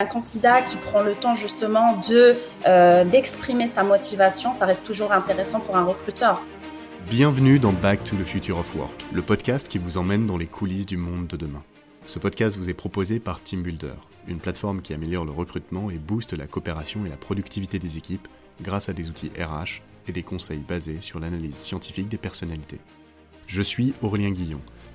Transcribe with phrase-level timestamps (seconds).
[0.00, 2.36] Un candidat qui prend le temps justement de
[2.68, 6.40] euh, d'exprimer sa motivation, ça reste toujours intéressant pour un recruteur.
[7.10, 10.46] Bienvenue dans Back to the Future of Work, le podcast qui vous emmène dans les
[10.46, 11.64] coulisses du monde de demain.
[12.04, 13.96] Ce podcast vous est proposé par Team Builder,
[14.28, 18.28] une plateforme qui améliore le recrutement et booste la coopération et la productivité des équipes
[18.62, 22.78] grâce à des outils RH et des conseils basés sur l'analyse scientifique des personnalités.
[23.48, 24.60] Je suis Aurélien Guillon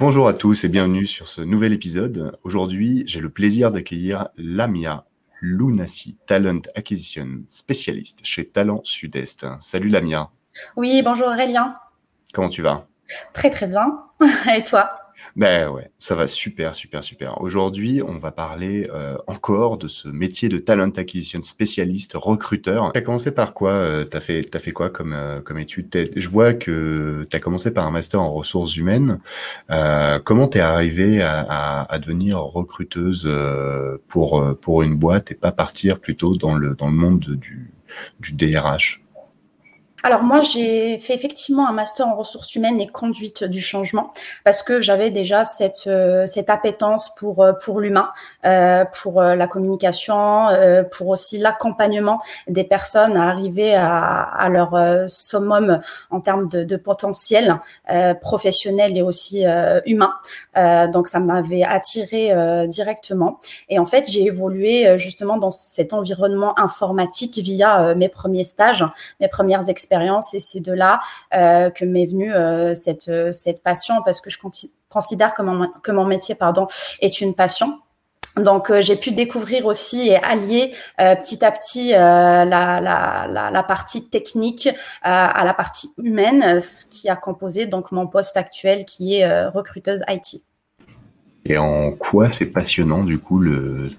[0.00, 2.34] Bonjour à tous et bienvenue sur ce nouvel épisode.
[2.42, 5.04] Aujourd'hui, j'ai le plaisir d'accueillir Lamia
[5.42, 9.44] Lunassi, Talent Acquisition spécialiste chez Talent Sud-Est.
[9.60, 10.30] Salut Lamia.
[10.74, 11.76] Oui, bonjour Aurélien.
[12.32, 12.86] Comment tu vas?
[13.34, 14.04] Très très bien.
[14.56, 14.90] et toi?
[15.36, 17.40] Ben ouais, ça va super, super, super.
[17.40, 22.90] Aujourd'hui, on va parler euh, encore de ce métier de talent acquisition spécialiste, recruteur.
[22.92, 25.58] Tu as commencé par quoi euh, Tu as, fait, as fait quoi comme, euh, comme
[25.58, 25.88] étude?
[26.16, 29.20] Je vois que tu as commencé par un master en ressources humaines.
[30.24, 33.28] comment tu es arrivé à, à, à, devenir recruteuse
[34.08, 37.70] pour, pour une boîte et pas partir plutôt dans le, dans le monde du,
[38.20, 39.00] du DRH
[40.02, 44.12] alors moi, j'ai fait effectivement un master en ressources humaines et conduite du changement
[44.44, 48.08] parce que j'avais déjà cette euh, cette appétence pour euh, pour l'humain,
[48.46, 50.48] euh, pour la communication,
[50.92, 54.76] pour aussi l'accompagnement des personnes à arriver à, à leur
[55.08, 57.60] summum en termes de, de potentiel
[58.20, 59.44] professionnel et aussi
[59.86, 60.14] humain.
[60.92, 62.32] donc ça m'avait attiré
[62.66, 68.84] directement et en fait j'ai évolué justement dans cet environnement informatique via mes premiers stages,
[69.20, 69.89] mes premières expériences
[70.32, 71.00] et c'est de là
[71.34, 74.38] euh, que m'est venue euh, cette, euh, cette passion parce que je
[74.88, 76.66] considère que mon, que mon métier pardon,
[77.00, 77.78] est une passion.
[78.36, 84.08] Donc j'ai pu découvrir aussi et allier petit à petit la, la, la, la, partie
[84.08, 84.68] technique
[85.02, 90.04] à la partie humaine, ce qui a composé donc mon poste actuel qui est recruteuse
[90.08, 90.42] IT.
[91.44, 93.90] Et en quoi c'est passionnant du coup le,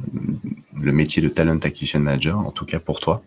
[0.80, 3.22] le métier de talent acquisition manager, en tout cas pour toi?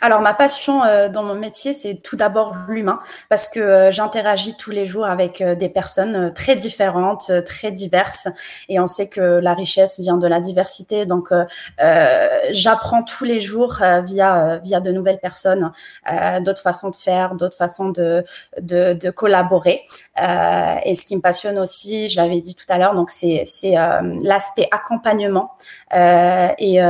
[0.00, 4.56] Alors, ma passion euh, dans mon métier, c'est tout d'abord l'humain, parce que euh, j'interagis
[4.56, 8.28] tous les jours avec euh, des personnes très différentes, très diverses,
[8.68, 11.06] et on sait que la richesse vient de la diversité.
[11.06, 11.32] Donc,
[12.50, 15.72] j'apprends tous les jours via via de nouvelles personnes,
[16.40, 18.24] d'autres façons de faire, d'autres façons de
[18.60, 19.82] de, de collaborer.
[20.16, 23.74] et ce qui me passionne aussi, je l'avais dit tout à l'heure, donc c'est c'est
[24.22, 25.52] l'aspect accompagnement
[25.92, 26.80] et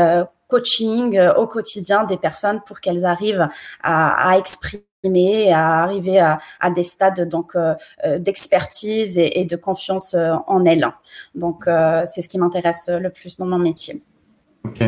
[0.48, 3.48] coaching euh, au quotidien des personnes pour qu'elles arrivent
[3.82, 6.40] à, exprimer, à arriver à,
[6.74, 10.88] des stades donc euh, euh, d'expertise et, de confiance en elles.
[11.34, 14.02] Donc c'est ce qui m'intéresse le plus dans mon métier.
[14.64, 14.82] Ok.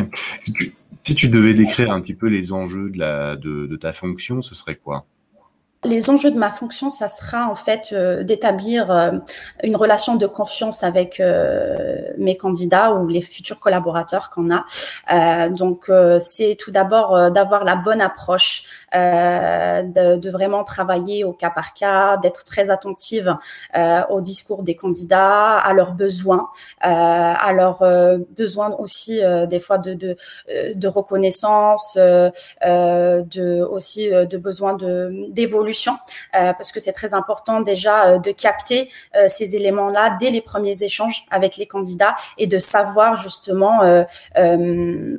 [1.03, 5.05] Si tu, devais décrire un petit peu les enjeux de ta fonction, ce serait quoi?
[5.83, 9.13] Les enjeux de ma fonction, ça sera en fait euh, d'établir euh,
[9.63, 15.49] une relation de confiance avec euh, mes candidats ou les futurs collaborateurs qu'on a.
[15.49, 21.73] donc, c'est tout d'abord d'avoir la bonne approche, de, de, vraiment travailler au cas par
[21.73, 23.35] cas, d'être très attentive
[24.09, 26.49] au discours des candidats, à leurs besoins,
[26.79, 27.83] à leurs
[28.37, 30.15] besoins aussi des fois de, de,
[30.75, 35.27] de reconnaissance, de aussi de besoins de
[36.35, 40.41] euh, parce que c'est très important déjà euh, de capter euh, ces éléments-là dès les
[40.41, 43.81] premiers échanges avec les candidats et de savoir justement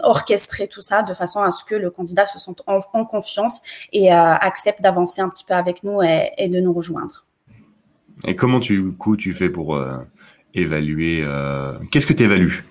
[0.00, 3.60] orchestrer tout ça de façon à ce que le candidat se sente en, confiance
[3.92, 7.26] et accepte d'avancer un petit peu avec nous et, de nous rejoindre.
[8.26, 9.80] Et comment tu, tu fais pour
[10.54, 11.24] évaluer
[11.90, 12.64] Qu'est-ce que tu évalues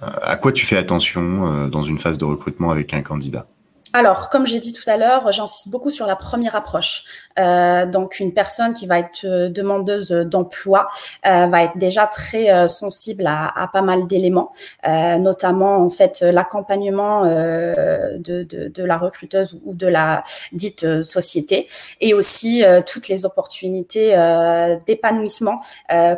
[0.00, 3.46] À quoi tu fais attention dans une phase de recrutement avec un candidat?
[3.94, 7.04] Alors, comme j'ai dit tout à l'heure, j'insiste beaucoup sur la première approche.
[7.38, 10.88] Euh, donc, une personne qui va être euh, demandeuse d'emploi
[11.24, 14.50] euh, va être déjà très sensible à, pas mal d'éléments,
[14.84, 21.68] notamment en fait l'accompagnement de, la recruteuse ou de la dite société,
[22.00, 24.14] et aussi toutes les opportunités
[24.86, 25.60] d'épanouissement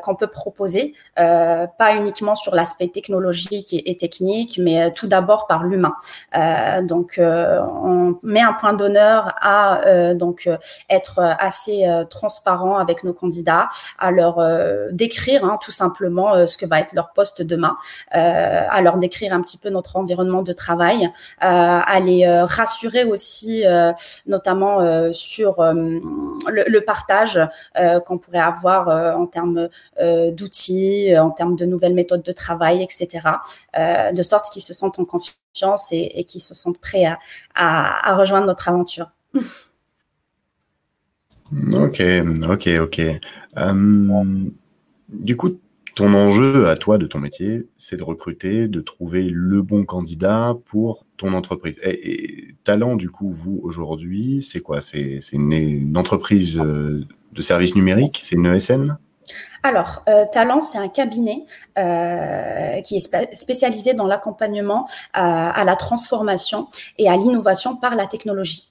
[0.03, 5.65] qu'on peut proposer, pas uniquement sur l'aspect technologique et, et, technique, mais tout d'abord par
[5.65, 5.95] l'humain.
[6.83, 7.21] donc
[7.67, 10.49] on met un point d'honneur à donc
[10.89, 13.69] être assez transparent avec nos candidats,
[13.99, 14.41] à leur
[14.93, 17.77] décrire hein, tout simplement ce que va être leur poste demain,
[18.11, 21.11] à leur décrire un petit peu notre environnement de travail,
[21.41, 23.65] à les rassurer aussi,
[24.27, 27.41] notamment sur le, le, partage
[28.05, 29.69] qu'on pourrait avoir en termes
[30.01, 33.29] d'outils, en termes de nouvelles méthodes de travail, etc.
[33.77, 35.37] de sorte qu'ils se sentent en confiance
[35.91, 37.07] et, qu'ils se sentent prêts
[37.55, 39.11] à, rejoindre notre aventure.
[41.75, 42.03] Ok,
[42.49, 43.01] ok, ok.
[43.57, 44.49] Euh,
[45.09, 45.61] du coup,
[45.95, 50.57] ton enjeu à toi de ton métier, c'est de recruter, de trouver le bon candidat
[50.65, 51.79] pour ton entreprise.
[51.85, 54.81] Et, Talent, du coup, vous, aujourd'hui, c'est quoi?
[54.81, 58.19] C'est une, entreprise euh, de services numériques?
[58.23, 58.99] C'est une ESN
[59.63, 61.45] alors, euh, Talent, c'est un cabinet
[61.79, 66.69] euh, qui est spécialisé dans l'accompagnement à, la transformation
[66.99, 68.71] et à l'innovation par la technologie.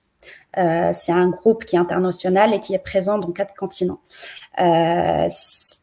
[0.58, 4.00] Euh, c'est un groupe qui est international et qui est présent dans quatre continents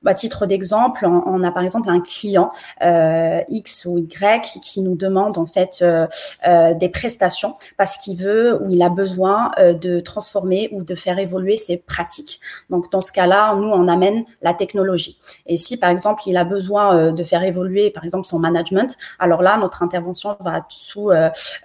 [0.06, 2.50] à titre d'exemple, on, a par exemple un client
[2.82, 6.06] euh, X ou Y qui nous demande en fait euh,
[6.46, 11.18] euh, des prestations parce qu'il veut ou il a besoin de transformer ou de faire
[11.18, 12.40] évoluer ses pratiques.
[12.70, 15.18] Donc dans ce cas-là, nous on amène la technologie.
[15.46, 19.42] Et si par exemple il a besoin de faire évoluer par exemple son management, alors
[19.42, 21.10] là notre intervention va sous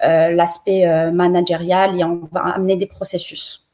[0.02, 3.67] l'aspect managérial et on va amener des processus.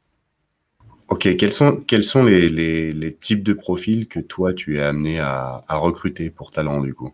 [1.14, 5.20] Ok, quels sont, quels sont les, les, types de profils que toi tu es amené
[5.20, 7.12] à, recruter pour talent du coup?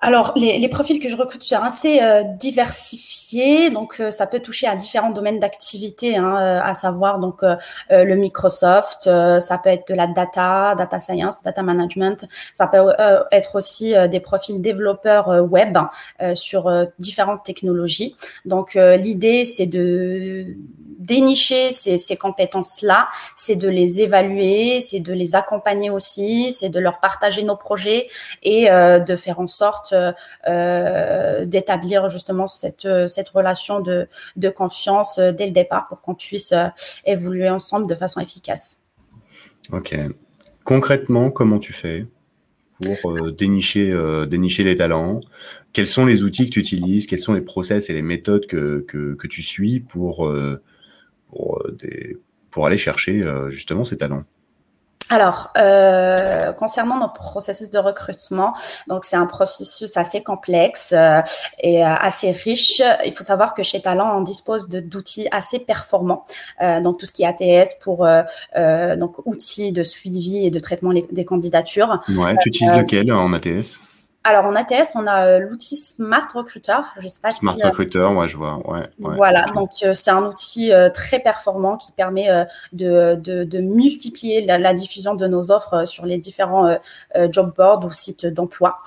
[0.00, 4.40] Alors, les, les, profils que je recrute sont assez euh, diversifiés, donc euh, ça peut
[4.40, 7.42] toucher à différents domaines d'activité, hein, euh, à savoir donc
[7.90, 12.94] le Microsoft, ça peut être de la data, data science, data management, ça peut
[13.30, 15.76] être aussi des profils développeurs web
[16.32, 18.16] sur différentes technologies.
[18.46, 20.56] Donc, l'idée c'est de
[20.98, 26.78] dénicher ces, ces compétences-là, c'est de les évaluer, c'est de les accompagner aussi, c'est de
[26.78, 28.08] leur partager nos projets
[28.42, 29.94] et euh, de faire en sorte
[30.48, 32.86] euh, d'établir justement cette,
[33.34, 34.08] relation de,
[34.50, 36.54] confiance euh, dès le départ pour qu'on puisse
[37.04, 38.78] évoluer ensemble de façon efficace.
[39.72, 39.96] Ok.
[40.64, 42.06] Concrètement, comment tu fais
[42.80, 43.92] pour dénicher,
[44.28, 45.20] dénicher les talents?
[45.72, 47.06] Quels sont les outils que tu utilises?
[47.06, 50.32] Quels sont les process et les méthodes que, tu suis pour,
[51.32, 52.18] pour, euh, des,
[52.50, 54.24] pour aller chercher euh, justement ces talents
[55.12, 58.54] alors, euh, concernant notre processus de recrutement,
[58.88, 61.20] donc c'est un processus assez complexe euh,
[61.60, 62.80] et euh, assez riche.
[63.04, 66.24] Il faut savoir que chez Talent, on dispose d'outils assez performants.
[66.82, 68.06] Donc tout ce qui est ATS pour
[68.96, 72.00] donc outils de suivi et de traitement des candidatures.
[72.16, 73.80] Ouais, tu utilises lequel en ATS
[74.24, 76.78] alors en ATS, on a euh, l'outil Smart Recruiter.
[76.98, 78.58] Je sais pas Smart Recruiter, ouais, je vois.
[78.68, 82.28] Ouais, voilà, donc euh, c'est un outil euh, très performant qui permet
[82.72, 86.76] de, de, de, multiplier la, diffusion de nos offres sur les différents
[87.30, 88.78] job boards ou sites d'emploi.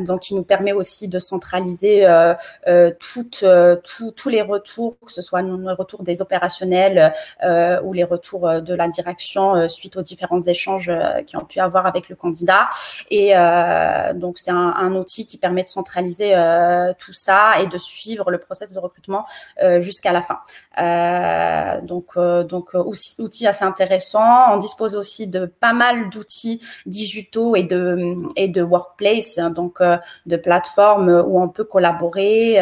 [0.00, 2.06] donc il nous permet aussi de centraliser
[2.98, 7.12] tous les retours, que ce soit les retours des opérationnels
[7.82, 10.92] ou les retours de la direction suite aux différents échanges
[11.26, 12.68] qui ont pu avoir avec le candidat.
[13.10, 13.34] Et
[14.14, 18.38] donc, c'est un, outil qui permet de centraliser euh, tout ça et de suivre le
[18.38, 19.24] process de recrutement
[19.62, 20.38] euh, jusqu'à la fin.
[20.78, 22.74] Euh, donc, donc
[23.18, 24.52] outil assez intéressant.
[24.52, 29.80] On dispose aussi de pas mal d'outils digitaux et de et de workplace, hein, donc
[29.80, 32.58] de plateformes où on peut collaborer,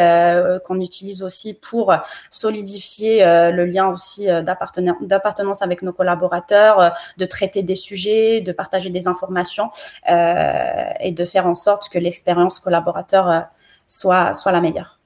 [0.65, 1.93] qu'on utilise aussi pour
[2.29, 9.07] solidifier le lien aussi d'appartenance avec nos collaborateurs, de traiter des sujets, de partager des
[9.07, 9.71] informations
[10.05, 13.39] et de faire en sorte que l'expérience collaborateur euh,
[13.87, 14.99] soit, soit la meilleure.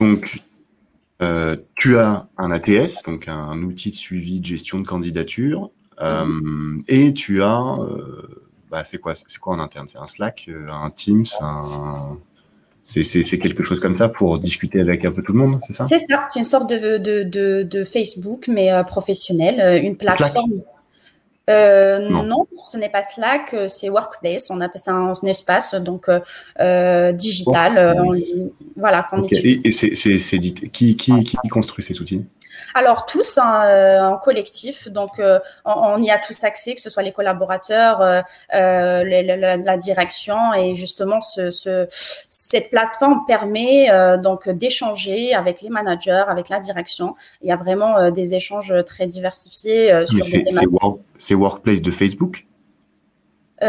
[0.00, 0.42] Donc,
[1.22, 5.70] euh, tu as un ATS, donc un outil de suivi de gestion de candidature,
[6.00, 6.84] euh, mhm.
[6.88, 7.78] et tu as,
[8.70, 9.86] bah, c'est quoi, c'est quoi en interne?
[9.88, 12.18] C'est un Slack, un Teams, un...
[12.82, 15.86] C'est quelque chose comme ça pour discuter avec un peu tout le monde, c'est ça?
[15.88, 20.60] C'est ça, c'est une sorte de, de, de, Facebook, mais professionnel, une plateforme.
[21.50, 22.46] Euh, non.
[22.62, 24.50] ce n'est pas Slack, euh, c'est Workplace.
[24.50, 27.96] On appelle ça un, espace donc euh, digital.
[28.76, 29.06] voilà.
[29.30, 30.38] Et, c'est
[30.70, 32.24] qui, qui, qui construit ces outils?
[32.74, 36.90] Alors tous hein, euh, en collectif, donc euh, on, y a tous accès, que ce
[36.90, 38.22] soit les collaborateurs, euh,
[38.52, 41.50] la, direction, et justement ce,
[42.28, 47.14] cette plateforme permet donc d'échanger avec les managers, avec la direction.
[47.42, 50.44] Il y a vraiment des échanges très diversifiés sur des
[51.16, 52.46] C'est Workplace de Facebook?
[53.60, 53.66] Je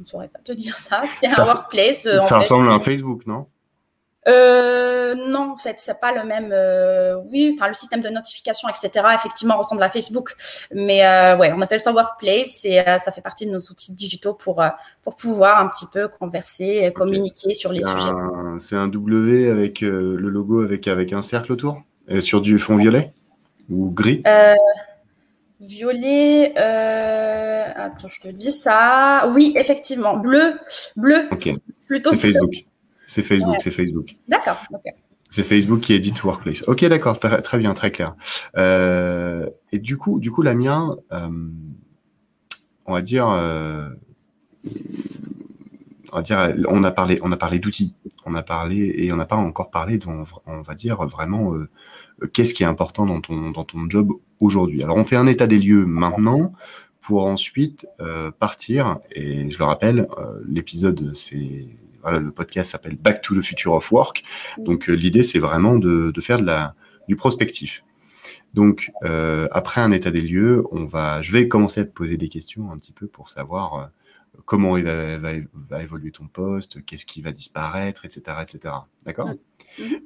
[0.00, 1.02] ne saurais pas te dire ça.
[1.06, 2.08] C'est un workplace.
[2.18, 3.46] Ça ressemble à un Facebook, non?
[4.26, 6.50] Euh, non, en fait, c'est pas le même.
[6.52, 8.90] Euh, oui, enfin, le système de notification, etc.
[9.14, 10.34] Effectivement, ressemble à Facebook,
[10.72, 13.94] mais euh, ouais, on appelle ça Workplace et euh, ça fait partie de nos outils
[13.94, 14.68] digitaux pour euh,
[15.02, 18.58] pour pouvoir un petit peu converser, et communiquer sur les sujets.
[18.58, 21.80] C'est un W avec le logo avec avec un cercle autour,
[22.20, 23.14] sur du fond violet?
[23.70, 24.22] Ou gris?
[25.60, 29.30] Violet, attends, je te dis ça.
[29.34, 30.58] Oui, effectivement, bleu,
[30.96, 31.28] bleu.
[31.32, 31.50] Ok.
[31.86, 32.10] Plutôt.
[32.10, 32.52] C'est Facebook.
[33.06, 34.16] C'est Facebook, c'est Facebook.
[34.28, 34.60] D'accord.
[35.30, 36.62] C'est Facebook qui édite Workplace.
[36.68, 38.14] Ok, d'accord, très, bien, très clair.
[38.56, 41.28] Euh, et du coup, du coup, la mienne, euh,
[42.86, 43.88] on va dire, euh,
[46.12, 49.16] on va dire, on a parlé, on a parlé d'outils, on a parlé et on
[49.16, 51.54] n'a pas encore parlé, on, on va dire vraiment,
[52.32, 54.82] qu'est-ce qui est important dans ton dans ton job aujourd'hui.
[54.82, 56.52] Alors, on fait un état des lieux maintenant
[57.00, 57.86] pour ensuite
[58.38, 58.98] partir.
[59.12, 60.08] Et je le rappelle,
[60.46, 61.66] l'épisode c'est
[62.10, 64.22] le podcast s'appelle Back to the Future of Work.
[64.58, 66.74] Donc euh, l'idée, c'est vraiment de, faire de la,
[67.08, 67.84] du prospectif.
[68.54, 72.16] Donc euh, après un état des lieux, on va, je vais commencer à te poser
[72.16, 73.86] des questions un petit peu pour savoir euh,
[74.44, 78.74] comment il va, évoluer ton poste, qu'est-ce qui va disparaître, etc., etc.
[79.08, 79.30] D'accord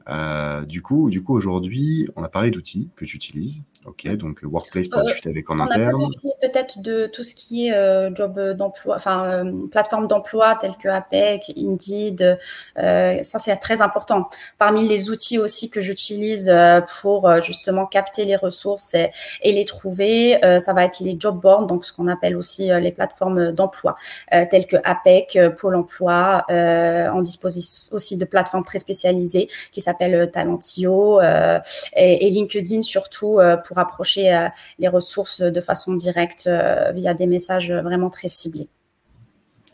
[0.08, 3.62] euh, du coup, du coup aujourd'hui, on a parlé d'outils que tu utilises.
[3.84, 6.04] Ok, donc euh, Workplace pour euh, discuter avec en interne.
[6.22, 10.88] On a peut-être de tout ce qui est job d'emploi, enfin plateforme d'emploi telles que
[10.88, 12.38] APEC, Indeed.
[12.76, 14.28] ça, c'est très important.
[14.58, 16.52] Parmi les outils aussi que j'utilise
[17.00, 19.10] pour justement capter les ressources et,
[19.44, 23.52] les trouver, ça va être les job boards, donc ce qu'on appelle aussi les plateformes
[23.52, 23.96] d'emploi
[24.30, 26.44] telles que APEC, Pôle Emploi.
[26.48, 31.58] on dispose aussi de plateformes très spécialisées qui s'appelle euh, Talentio euh,
[31.96, 36.48] et, LinkedIn surtout euh, pour approcher les ressources de façon directe
[36.94, 38.68] via des messages vraiment très ciblés.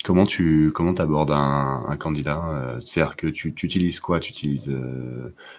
[0.04, 2.42] Comment tu comment abordes un, candidat
[2.80, 4.20] C'est-à-dire que tu, utilises quoi?
[4.20, 4.72] Tu utilises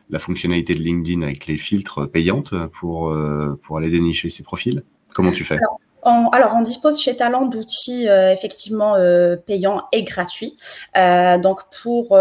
[0.09, 3.15] la fonctionnalité de LinkedIn avec les filtres payantes pour,
[3.61, 4.83] pour aller dénicher ses profils?
[5.13, 5.55] Comment tu fais?
[5.55, 10.57] Alors, on dispose chez Talent d'outils euh, effectivement euh, payants et gratuits.
[10.97, 12.17] Euh, donc, pour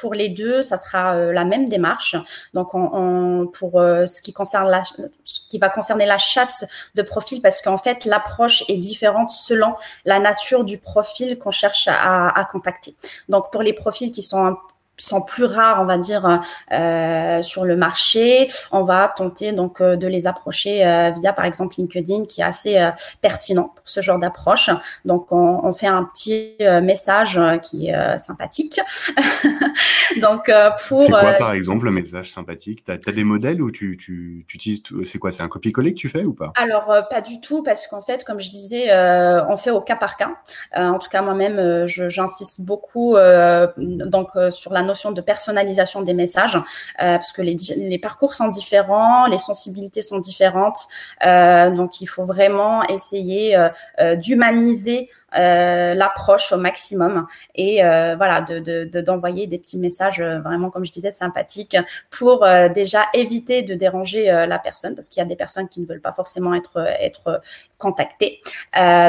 [0.00, 2.16] pour les deux, ça sera la même démarche.
[2.52, 4.82] Donc, on, pour ce qui concerne la,
[5.48, 6.64] qui va concerner la chasse
[6.94, 11.88] de profil, parce qu'en fait, l'approche est différente selon la nature du profil qu'on cherche
[11.88, 12.94] à, à, contacter.
[13.28, 14.56] Donc, pour les profils qui sont
[14.96, 16.40] sont plus rares, on va dire,
[16.72, 18.48] euh, sur le marché.
[18.70, 22.44] On va tenter donc euh, de les approcher euh, via, par exemple, LinkedIn, qui est
[22.44, 24.70] assez pertinent pour ce genre d'approche.
[25.04, 28.80] Donc, on, on, fait un petit message qui est sympathique.
[30.20, 30.50] donc,
[30.88, 32.84] pour c'est quoi, par exemple, le message sympathique?
[32.84, 35.98] T'as as des modèles ou tu, tu, tu utilises C'est quoi C'est un copier-coller que
[35.98, 36.52] tu fais ou pas?
[36.56, 38.94] Alors, pas du tout, parce qu'en fait, comme je disais,
[39.48, 40.30] on fait au cas par cas.
[40.74, 43.16] en tout cas, moi-même, j'insiste beaucoup
[43.76, 48.48] donc sur la notion de personnalisation des messages, euh, parce que les, les, parcours sont
[48.48, 50.78] différents, les sensibilités sont différentes,
[51.26, 59.46] euh, donc il faut vraiment essayer euh, d'humaniser l'approche au maximum et voilà, de d'envoyer
[59.46, 61.76] des petits messages vraiment, comme je disais, sympathiques
[62.10, 65.86] pour déjà éviter de déranger la personne, parce qu'il y a des personnes qui ne
[65.86, 67.40] veulent pas forcément être être
[67.78, 68.40] contactées.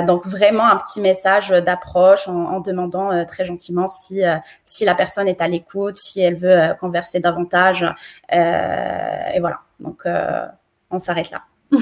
[0.08, 4.22] donc vraiment un petit message d'approche en, en, demandant très gentiment si
[4.64, 7.84] si la personne est à l'écoute si elle veut euh, converser davantage.
[7.84, 10.46] Euh, et voilà, donc euh,
[10.90, 11.44] on s'arrête là.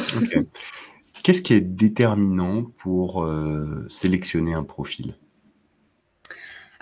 [1.24, 3.26] Qu'est-ce qui est déterminant pour
[3.88, 5.16] sélectionner un profil?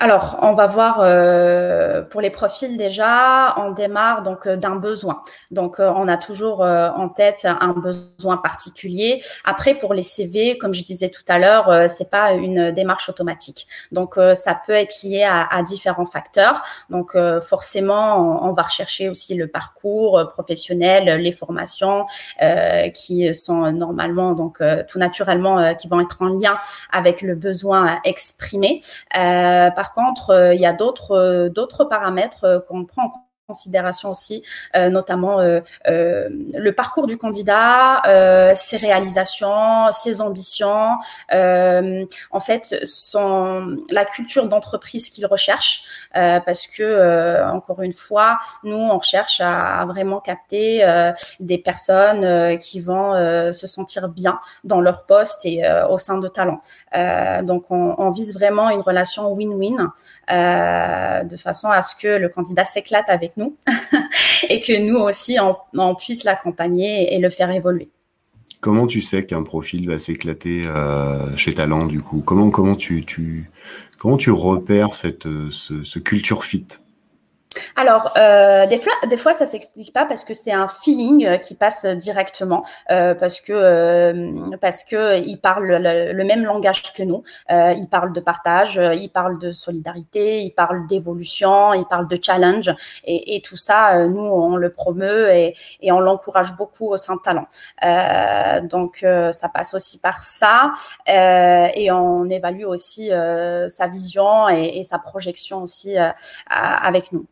[0.03, 5.21] Alors, on va voir euh, pour les profils déjà, on démarre donc euh, d'un besoin.
[5.51, 9.21] Donc, euh, on a toujours en tête un besoin particulier.
[9.45, 13.67] Après, pour les CV, comme je disais tout à l'heure, c'est pas une démarche automatique.
[13.91, 16.63] Donc, ça peut être lié à, différents facteurs.
[16.89, 22.05] Donc, forcément, on, va rechercher aussi le parcours professionnel, les formations
[22.93, 26.57] qui sont normalement donc tout naturellement qui vont être en lien
[26.91, 28.81] avec le besoin exprimé.
[29.11, 33.21] par par contre, euh, il y a d'autres euh, paramètres euh, qu'on prend en compte
[33.51, 34.43] considération aussi,
[34.75, 38.01] euh, notamment euh, euh, le parcours du candidat,
[38.55, 40.89] ses réalisations, ses ambitions,
[41.31, 46.87] en fait, son, la culture d'entreprise qu'il recherche, parce que
[47.57, 50.69] encore une fois, nous on recherche à, vraiment capter
[51.39, 53.11] des personnes qui vont
[53.51, 55.57] se sentir bien dans leur poste et
[55.89, 56.59] au sein de Talent.
[57.49, 59.79] donc on, on, vise vraiment une relation win-win
[61.33, 63.40] de façon à ce que le candidat s'éclate avec nous
[64.49, 65.37] et que nous aussi,
[65.73, 67.89] on, puisse l'accompagner et le faire évoluer.
[68.59, 72.21] Comment tu sais qu'un profil va s'éclater euh, chez Talent du coup?
[72.23, 73.49] Comment comment tu,
[73.97, 76.67] comment tu repères cette ce, culture fit?
[77.75, 81.37] Alors, euh, des, fois, des fois, ça s'explique pas parce que c'est un feeling euh,
[81.37, 87.23] qui passe directement, euh, parce que euh, parce que parlent le, même langage que nous.
[87.51, 92.07] Euh, ils parlent de partage, euh, ils parlent de solidarité, ils parlent d'évolution, ils parlent
[92.07, 96.97] de challenge, et, tout ça, nous, on le promeut et, et on l'encourage beaucoup au
[96.97, 97.47] sein de Talent.
[98.67, 100.73] donc, ça passe aussi par ça,
[101.07, 105.95] et on évalue aussi sa vision et, et, sa projection aussi
[106.47, 107.25] avec nous.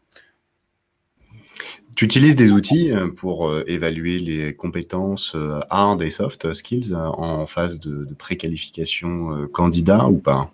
[2.00, 6.96] Tu utilises des outils euh, pour euh, évaluer les compétences euh, hard et soft skills
[6.96, 10.50] en phase de, de préqualification candidat ou pas?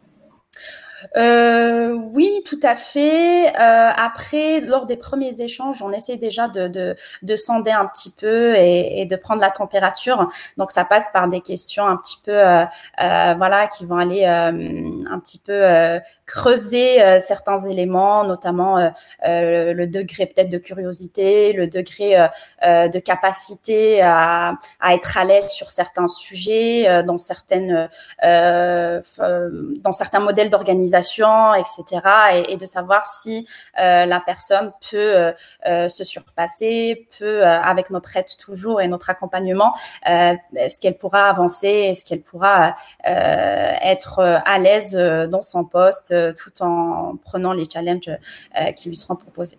[1.18, 3.48] Euh, oui, tout à fait.
[3.50, 3.52] Euh,
[3.96, 8.56] après, lors des premiers échanges, on essaie déjà de, de, de sonder un petit peu
[8.56, 10.30] et, et, de prendre la température.
[10.58, 12.64] Donc, ça passe par des questions un petit peu, euh,
[13.02, 18.92] euh voilà, qui vont aller euh, un petit peu euh, creuser certains éléments, notamment
[19.24, 22.16] le degré peut-être de curiosité, le degré
[22.64, 27.90] de capacité à, à, être à l'aise sur certains sujets, dans certaines,
[28.24, 30.95] dans certains modèles d'organisation
[31.56, 32.46] etc.
[32.50, 33.48] Et, de savoir si
[33.80, 35.32] euh, la personne peut euh,
[35.68, 39.74] euh se surpasser, peut, avec notre aide toujours et notre accompagnement,
[40.06, 47.16] est-ce qu'elle pourra avancer, est-ce qu'elle pourra être à l'aise dans son poste tout en
[47.18, 48.12] prenant les challenges
[48.75, 49.58] qui lui seront proposés.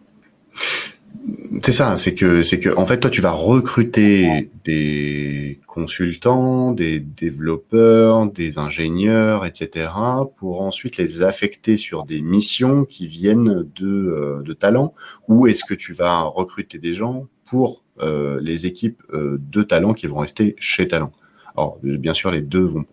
[1.63, 7.01] C'est ça, c'est que c'est que en fait toi tu vas recruter des consultants, des
[7.01, 9.91] développeurs, des ingénieurs, etc.
[10.37, 14.95] pour ensuite les affecter sur des missions qui viennent de, euh, de talent
[15.29, 19.95] ou est-ce que tu vas recruter des gens pour euh, les équipes euh, de talent
[19.95, 21.13] qui vont rester chez talent?
[21.57, 22.85] Alors bien sûr les deux vont,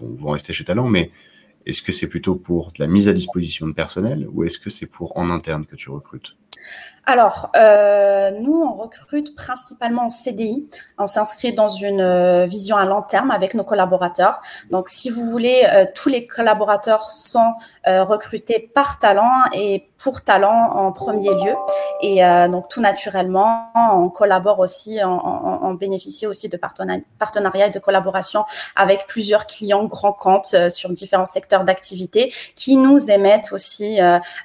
[0.00, 1.10] vont, rester chez talent, mais
[1.66, 4.86] est-ce que c'est plutôt pour la mise à disposition de personnel ou est-ce que c'est
[4.86, 6.36] pour en interne que tu recrutes?
[7.06, 10.66] Alors, euh, nous, on recrute principalement en CDI.
[10.98, 14.38] On s'inscrit dans une euh, vision à long terme avec nos collaborateurs.
[14.70, 17.52] Donc, si vous voulez, euh, tous les collaborateurs sont
[17.86, 21.54] euh, recrutés par talent et pour talent en premier lieu.
[22.02, 28.44] Et donc, tout naturellement, on collabore aussi, on, bénéficie aussi de partenariats et de collaboration
[28.76, 33.98] avec plusieurs clients grands comptes sur différents secteurs d'activité qui nous émettent aussi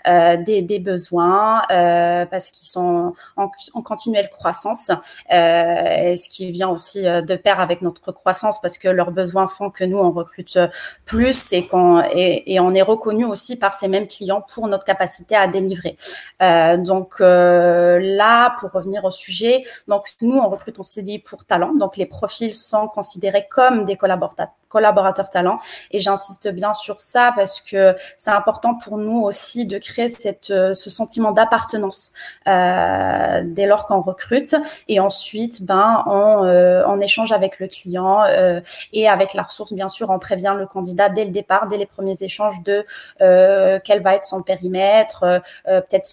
[0.06, 3.50] des, des, besoins parce qui sont en,
[3.82, 8.88] continuelle croissance, euh, ce qui vient aussi euh, de pair avec notre croissance parce que
[8.88, 10.60] leurs besoins font que nous, on recrute
[11.06, 15.36] plus et, qu'on, et, on est reconnu aussi par ces mêmes clients pour notre capacité
[15.36, 15.98] à délivrer.
[16.42, 21.74] Euh, donc là, pour revenir au sujet, donc nous, on recrute en CDI pour talent,
[21.74, 25.60] donc les profils sont considérés comme des collaborateurs collaborateurs talents.
[25.92, 30.52] Et j'insiste bien sur ça parce que c'est important pour nous aussi de créer cette,
[30.52, 32.14] euh, ce sentiment d'appartenance
[32.48, 34.56] euh, dès lors qu'on recrute.
[34.88, 38.62] Et ensuite, ben, on, euh, on échange avec le client euh,
[38.94, 41.86] et avec la ressource, bien sûr, on prévient le candidat dès le départ, dès les
[41.86, 42.86] premiers échanges de
[43.22, 46.08] euh, quel va être son périmètre, euh, peut-être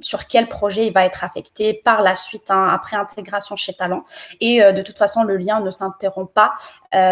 [0.00, 4.04] sur quel projet il va être affecté par la suite hein, après intégration chez Talent.
[4.40, 6.52] Et de toute façon, le lien ne s'interrompt pas,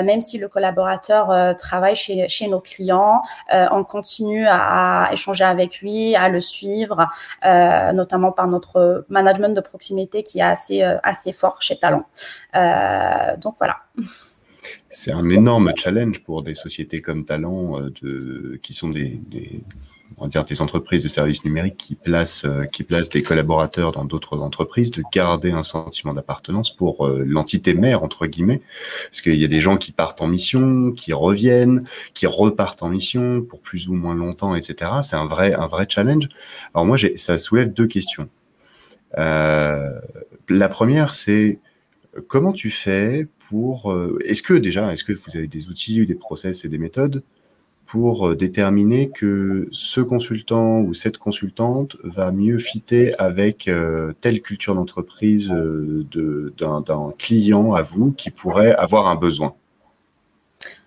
[0.03, 3.23] même si le collaborateur euh, travaille chez, chez nos clients.
[3.53, 7.09] Euh, on continue à, à, échanger avec lui, à le suivre,
[7.44, 12.05] euh, notamment par notre management de proximité qui est assez, assez fort chez Talent.
[13.38, 13.77] donc voilà.
[14.88, 19.62] C'est un énorme challenge pour des sociétés comme Talent, de, qui sont des, des,
[20.48, 24.90] des entreprises de services numériques qui placent, euh, qui placent les collaborateurs dans d'autres entreprises,
[24.90, 28.62] de garder un sentiment d'appartenance pour euh, l'entité mère, entre guillemets.
[29.11, 31.81] Parce qu'il y a des gens qui partent en mission, qui reviennent,
[32.14, 34.90] qui repartent en mission pour plus ou moins longtemps, etc.
[35.03, 35.55] C'est un vrai,
[35.88, 36.29] challenge.
[36.74, 38.29] Alors moi, ça soulève deux questions.
[39.18, 40.00] Euh,
[40.48, 41.59] la première, c'est
[42.29, 46.64] comment tu fais Euh, est-ce que déjà, est-ce que vous avez des outils, des process
[46.64, 47.22] et des méthodes
[47.87, 54.40] pour euh, déterminer que ce consultant ou cette consultante va mieux fitter avec euh, telle
[54.40, 59.54] culture d'entreprise d'un client à vous qui pourrait avoir un besoin?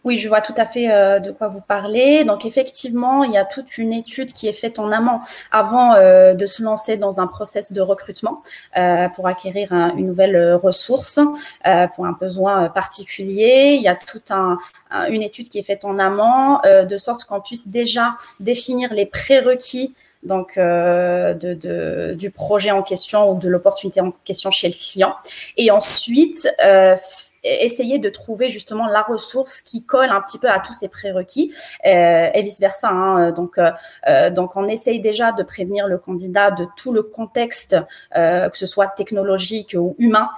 [0.04, 2.24] Oui, je vois tout à fait euh, de quoi vous parlez.
[2.24, 5.20] Donc effectivement, il y a toute une étude qui est faite en amont
[5.52, 8.42] avant euh, de se lancer dans un process de recrutement
[8.78, 11.20] euh, pour acquérir un, une nouvelle ressource
[11.66, 13.76] euh, pour un besoin particulier.
[13.78, 14.58] Il y a toute un,
[14.92, 18.94] un, une étude qui est faite en amont euh, de sorte qu'on puisse déjà définir
[18.94, 24.52] les prérequis donc euh, de, de, du projet en question ou de l'opportunité en question
[24.52, 25.16] chez le client.
[25.58, 26.96] Et ensuite, euh,
[27.44, 31.54] essayer de trouver justement la ressource qui colle un petit peu à tous ces prérequis
[31.86, 32.90] euh, et vice versa.
[32.90, 33.32] Hein.
[33.32, 37.76] Donc, euh, donc, on essaye déjà de prévenir le candidat de tout le contexte,
[38.14, 40.30] que ce soit technologique ou humain,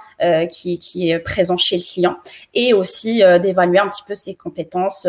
[0.50, 2.16] qui, qui, est présent chez le client,
[2.54, 5.06] et aussi d'évaluer un petit peu ses compétences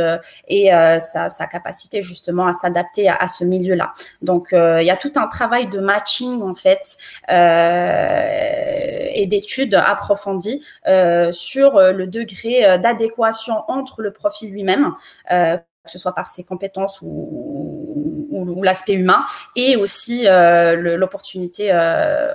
[0.47, 3.93] et sa, sa, capacité justement à s'adapter à, à, ce milieu-là.
[4.21, 6.97] Donc, il y a tout un travail de matching en fait
[7.29, 10.63] et d'études approfondies
[11.31, 14.93] sur euh, le degré euh, d'adéquation entre le profil lui-même,
[15.31, 17.87] euh, que ce soit par ses compétences ou,
[18.63, 19.23] l'aspect humain,
[19.55, 21.71] et aussi l'opportunité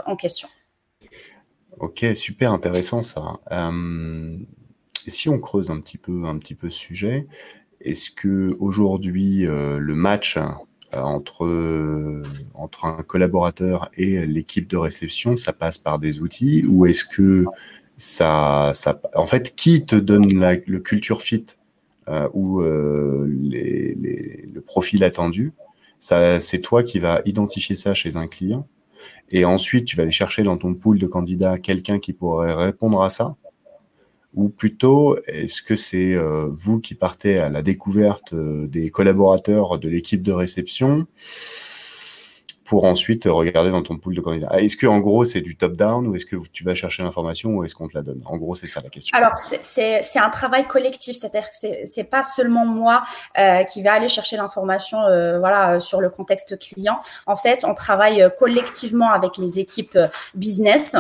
[0.07, 0.49] en question.
[1.79, 3.23] Ok, super intéressant ça.
[5.07, 7.27] si on creuse un petit peu, un petit peu ce sujet,
[7.81, 10.39] est-ce que aujourd'hui le match
[10.93, 12.23] entre,
[12.55, 17.45] entre un collaborateur et l'équipe de réception, ça passe par des outils, ou est-ce que
[17.99, 21.47] en fait, qui te donne la, le culture fit
[22.09, 25.53] euh, ou euh, le profil attendu
[25.99, 28.69] ça, C'est toi qui vas identifier ça chez un client.
[29.31, 33.03] Et ensuite, tu vas aller chercher dans ton pool de candidats quelqu'un qui pourrait répondre
[33.03, 33.37] à ça.
[34.35, 39.89] Ou plutôt, est-ce que c'est euh, vous qui partez à la découverte des collaborateurs de
[39.89, 41.07] l'équipe de réception
[42.67, 44.49] pour ensuite regarder dans ton pool de candidats.
[44.51, 47.51] Ah, est-ce que en gros c'est du top-down ou est-ce que tu vas chercher l'information
[47.51, 48.21] ou est-ce qu'on te la donne?
[48.27, 49.17] En gros, c'est ça la question.
[49.17, 53.03] Alors c'est un travail collectif, c'est-à-dire que c'est pas seulement moi
[53.39, 56.99] euh, qui vais aller chercher l'information, euh, voilà, sur le contexte client.
[57.27, 59.99] En fait, on travaille euh, collectivement avec les équipes
[60.35, 60.97] business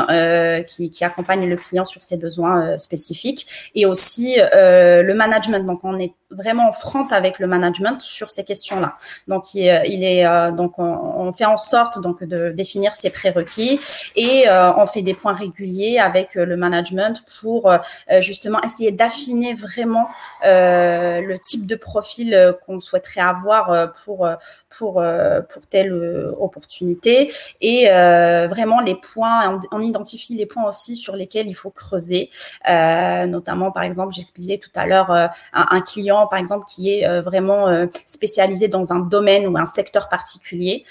[0.68, 5.66] qui, qui accompagnent le client sur ses besoins spécifiques et aussi le management.
[5.66, 8.96] Donc on est vraiment en front avec le management sur ces questions-là.
[9.26, 13.80] Donc il, est donc on, on fait en sorte donc de définir ses prérequis
[14.14, 17.78] et euh, on fait des points réguliers avec euh, le management pour euh,
[18.20, 20.06] justement essayer d'affiner vraiment
[20.42, 24.28] le type de profil qu'on souhaiterait avoir pour
[24.70, 25.02] pour
[25.50, 25.92] pour telle
[26.38, 27.30] opportunité.
[27.60, 32.30] Et vraiment les points on, identifie les points aussi sur lesquels il faut creuser.
[32.66, 37.88] Notamment par exemple j'expliquais tout à l'heure un, un, client par exemple qui est vraiment
[38.06, 40.84] spécialisé dans un domaine ou un secteur particulier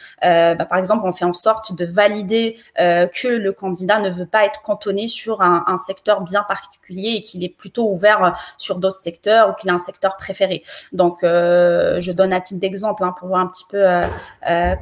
[0.56, 4.26] bah, par exemple, on fait en sorte de valider euh, que le candidat ne veut
[4.26, 8.80] pas être cantonné sur un, secteur bien particulier et qu'il est plutôt ouvert euh, sur
[8.80, 10.63] d'autres secteurs ou qu'il a un secteur préféré.
[10.94, 13.84] Donc, euh, je donne un titre d'exemple hein, pour voir un petit peu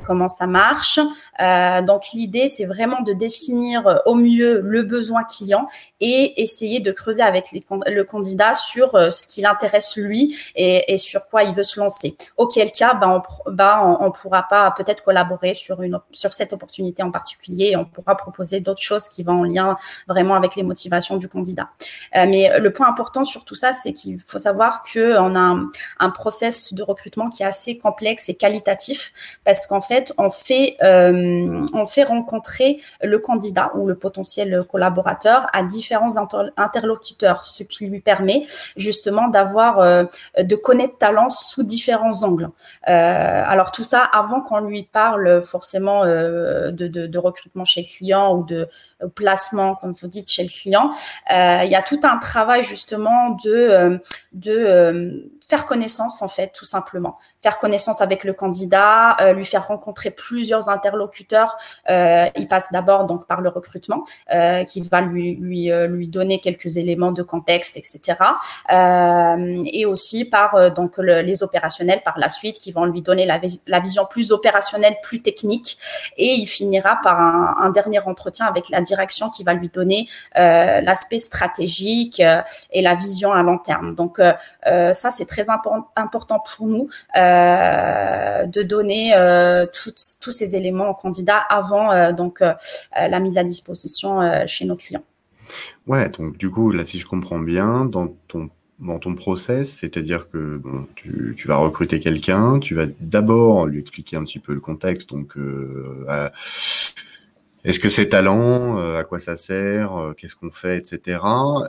[0.06, 1.00] comment ça marche.
[1.40, 5.68] donc, l'idée, c'est vraiment de définir au mieux le besoin client
[6.00, 11.44] et essayer de creuser avec le candidat sur ce qui l'intéresse lui et, sur quoi
[11.44, 12.16] il veut se lancer.
[12.38, 17.76] Auquel cas, bah, on ne bah, pourra pas peut-être collaborer sur, cette opportunité en particulier.
[17.76, 21.70] on pourra proposer d'autres choses qui vont en lien vraiment avec les motivations du candidat.
[22.16, 25.70] Euh, mais le point important sur tout ça, c'est qu'il faut savoir qu'on a un,
[26.00, 30.76] un, process de recrutement qui est assez complexe et qualitatif parce qu'en fait, on fait,
[30.84, 36.16] euh, on fait rencontrer le candidat ou le potentiel collaborateur à différents
[36.58, 38.46] interlocuteurs, ce qui lui permet
[38.78, 40.04] justement d'avoir, euh,
[40.38, 42.50] de connaître talent sous différents angles.
[42.84, 48.44] alors tout ça avant qu'on lui parle forcément euh, de, recrutement chez le client ou
[48.44, 48.68] de
[49.14, 50.90] placement, comme vous dites, chez le client.
[51.32, 54.00] Euh, il y a tout un travail justement euh,
[54.34, 57.18] de faire connaissance en fait, tout simplement.
[57.42, 61.58] Faire connaissance avec le candidat, euh, lui faire rencontrer plusieurs interlocuteurs.
[61.90, 64.04] Euh, il passe d'abord donc par le recrutement,
[64.34, 68.20] euh, qui va lui lui euh, lui donner quelques éléments de contexte, etc.
[68.72, 73.40] Euh, et aussi par donc les opérationnels par la suite, qui vont lui donner la,
[73.68, 75.78] la, vision plus opérationnelle, plus technique.
[76.18, 80.08] Et il finira par un, un dernier entretien avec la direction, qui va lui donner
[80.36, 82.22] l'aspect stratégique
[82.72, 83.96] et la vision à long terme.
[83.96, 84.22] Donc
[84.66, 89.66] ça c'est très important pour nous euh, de donner euh,
[90.22, 92.44] tous ces éléments aux candidats avant euh, donc
[92.96, 95.04] la mise à disposition chez nos clients.
[95.88, 100.30] Ouais, donc du coup, là, si je comprends bien, dans ton dans ton process, c'est-à-dire
[100.30, 104.60] que bon, tu, vas recruter quelqu'un, tu vas d'abord lui expliquer un petit peu le
[104.60, 106.30] contexte, donc euh,
[107.66, 111.20] est-ce que c'est talent euh, À quoi ça sert euh, Qu'est-ce qu'on fait, etc.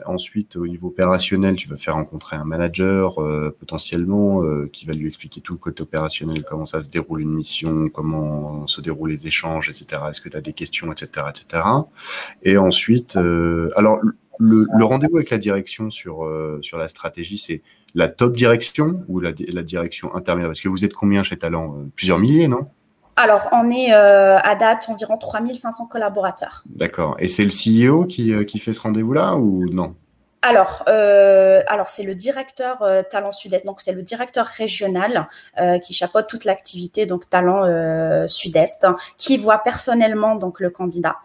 [0.05, 4.41] Ensuite, au niveau opérationnel, tu vas faire rencontrer un manager euh, potentiellement
[4.73, 8.67] qui va lui expliquer tout le côté opérationnel, comment ça se déroule une mission, comment
[8.67, 10.01] se déroulent les échanges, etc.
[10.09, 11.63] Est-ce que tu as des questions, etc., etc.
[12.43, 13.99] Et ensuite, alors
[14.37, 16.29] le, rendez-vous avec la direction sur
[16.61, 17.61] sur la stratégie, c'est
[17.93, 20.49] la top direction ou la direction intermédiaire?
[20.49, 21.87] Parce que vous êtes combien chez Talent?
[21.95, 22.67] Plusieurs milliers, non?
[23.17, 26.63] Alors, on est euh, à date environ 3500 collaborateurs.
[26.65, 27.15] D'accord.
[27.19, 29.95] Et c'est le CEO qui, euh, qui fait ce rendez-vous-là ou non?
[30.45, 35.27] Alors, euh, alors c'est le directeur euh, Talent Sud-Est, donc c'est le directeur régional
[35.59, 37.63] euh, qui chapeaute toute l'activité donc Talent
[38.27, 38.85] Sud-Est,
[39.17, 41.15] qui voit personnellement donc le candidat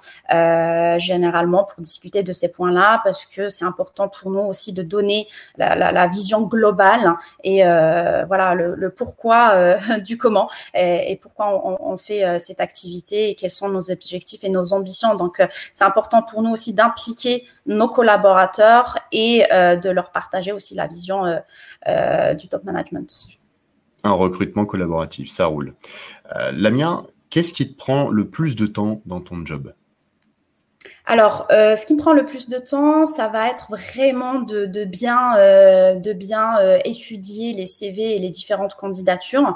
[0.98, 5.28] généralement pour discuter de ces points-là, parce que c'est important pour nous aussi de donner
[5.58, 12.60] la, vision globale et voilà le, pourquoi du comment et, pourquoi on, on fait cette
[12.60, 15.14] activité et quels sont nos objectifs et nos ambitions.
[15.14, 20.74] Donc, c'est important pour nous aussi d'impliquer nos collaborateurs et euh, de leur partager aussi
[20.74, 21.38] la vision euh,
[21.88, 23.26] euh, du top management.
[24.04, 25.74] Un recrutement collaboratif, ça roule.
[26.52, 29.74] Lamia, qu'est-ce qui te prend le plus de temps dans ton job?
[31.04, 35.34] Alors, ce qui me prend le plus de temps, ça va être vraiment de, bien,
[35.96, 39.54] de bien étudier les CV et les différentes candidatures.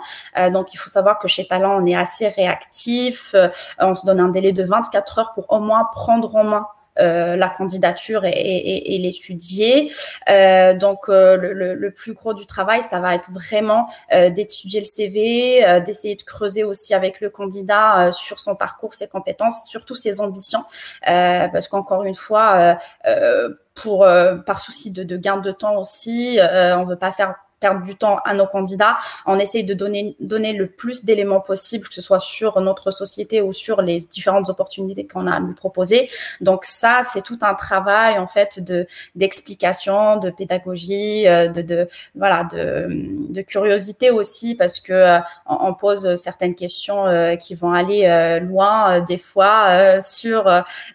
[0.53, 3.35] donc, il faut savoir que chez Talent, on est assez réactif.
[3.79, 6.67] on se donne un délai de 24 heures pour au moins prendre en main
[7.01, 9.91] euh, la candidature et, l'étudier.
[10.31, 15.81] Euh, donc euh, le, plus gros du travail, ça va être vraiment d'étudier le CV,
[15.85, 20.65] d'essayer de creuser aussi avec le candidat sur son parcours, ses compétences, surtout ses ambitions,
[21.05, 27.13] parce qu'encore une fois, par souci de, de, gain de temps aussi, on veut pas
[27.13, 27.35] faire
[27.83, 28.97] du temps à nos candidats.
[29.27, 33.41] On essaye de donner, donner le plus d'éléments possible, que ce soit sur notre société
[33.43, 36.11] ou sur les différentes opportunités qu'on a à lui proposer.
[36.41, 41.89] Donc ça, c'est tout un travail en fait de d'explication, de pédagogie, euh, de, de
[42.15, 47.73] voilà, de, de, curiosité aussi parce que euh, on, pose certaines questions euh, qui vont
[47.73, 48.05] aller
[48.43, 50.45] loin des fois sur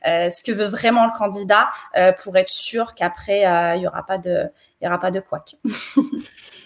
[0.03, 1.69] ce que veut vraiment le candidat
[2.23, 3.41] pour être sûr qu'après
[3.77, 4.45] il y aura pas de
[4.81, 5.55] il y aura pas de couac.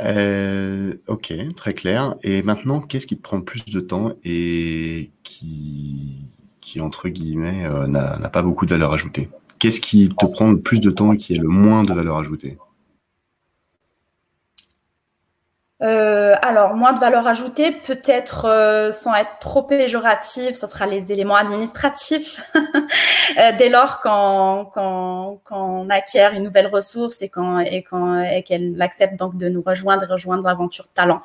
[0.00, 2.14] Euh, ok, très clair.
[2.22, 6.30] Et maintenant, qu'est-ce qui te prend le plus de temps et qui,
[6.60, 9.28] qui entre guillemets, euh, n'a pas beaucoup de valeur ajoutée?
[9.58, 12.18] Qu'est-ce qui te prend le plus de temps et qui est le moins de valeur
[12.18, 12.58] ajoutée?
[15.80, 21.12] Euh, alors, moins de valeur ajoutée, peut-être euh, sans être trop péjoratif, ce sera les
[21.12, 22.42] éléments administratifs.
[23.38, 27.84] Euh, dès lors quand, quand, quand, on acquiert une nouvelle ressource et quand et
[28.32, 31.20] et qu'elle accepte donc de nous rejoindre et rejoindre l'aventure talent,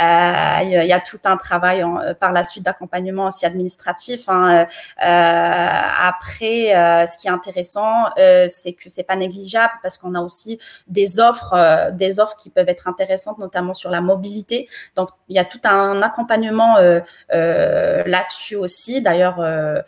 [0.00, 1.84] euh, il y, a tout un travail
[2.20, 4.28] par la suite d'accompagnement aussi administratif.
[4.28, 4.66] Hein.
[4.98, 11.18] après, ce qui est intéressant, c'est que c'est pas négligeable parce qu'on a aussi des
[11.18, 14.68] offres, des offres qui peuvent être intéressantes, notamment sur la mobilité.
[14.96, 17.00] Donc, il y a tout un accompagnement euh,
[17.32, 19.02] euh, là-dessus aussi.
[19.02, 19.82] D'ailleurs, euh,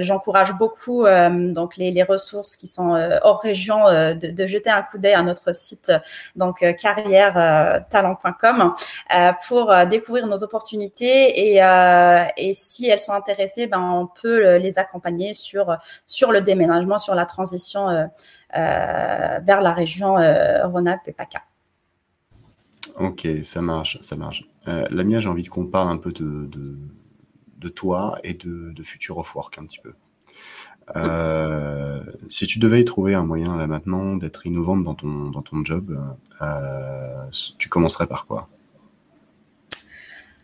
[0.00, 2.90] j'encourage beaucoup donc les, ressources qui sont
[3.22, 3.84] hors région
[4.14, 5.90] de, jeter un coup d'œil à notre site
[6.36, 8.74] donc carrière-talent.com
[9.46, 11.62] pour découvrir nos opportunités et,
[12.36, 17.14] et si elles sont intéressées, ben, on peut les accompagner sur, sur le déménagement, sur
[17.14, 18.10] la transition
[18.52, 21.40] vers la région Rhône-Alpes et PACA.
[22.98, 24.44] Ok, ça marche, ça marche.
[24.68, 26.48] Euh, Lamia, j'ai envie qu'on parle un peu de,
[27.58, 29.94] de, toi et de, de Future of Work un petit peu.
[30.96, 35.64] Euh, si tu devais trouver un moyen là maintenant d'être innovante dans ton, dans ton
[35.64, 35.98] job,
[36.42, 37.24] euh,
[37.58, 38.48] tu commencerais par quoi?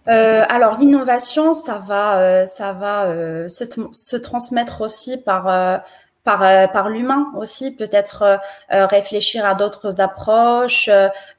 [0.06, 5.82] Alors l'innovation, ça va, ça va se, se, transmettre aussi par
[6.24, 8.36] par, euh, par l'humain aussi, peut-être euh,
[8.72, 10.88] euh, réfléchir à d'autres approches,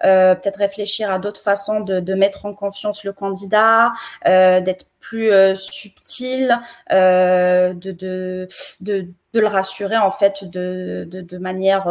[0.01, 3.91] peut-être réfléchir à d'autres façons de, de, mettre en confiance le candidat,
[4.25, 8.47] d'être plus subtil, de, de,
[8.81, 11.87] de, de, le rassurer en fait de, de, manière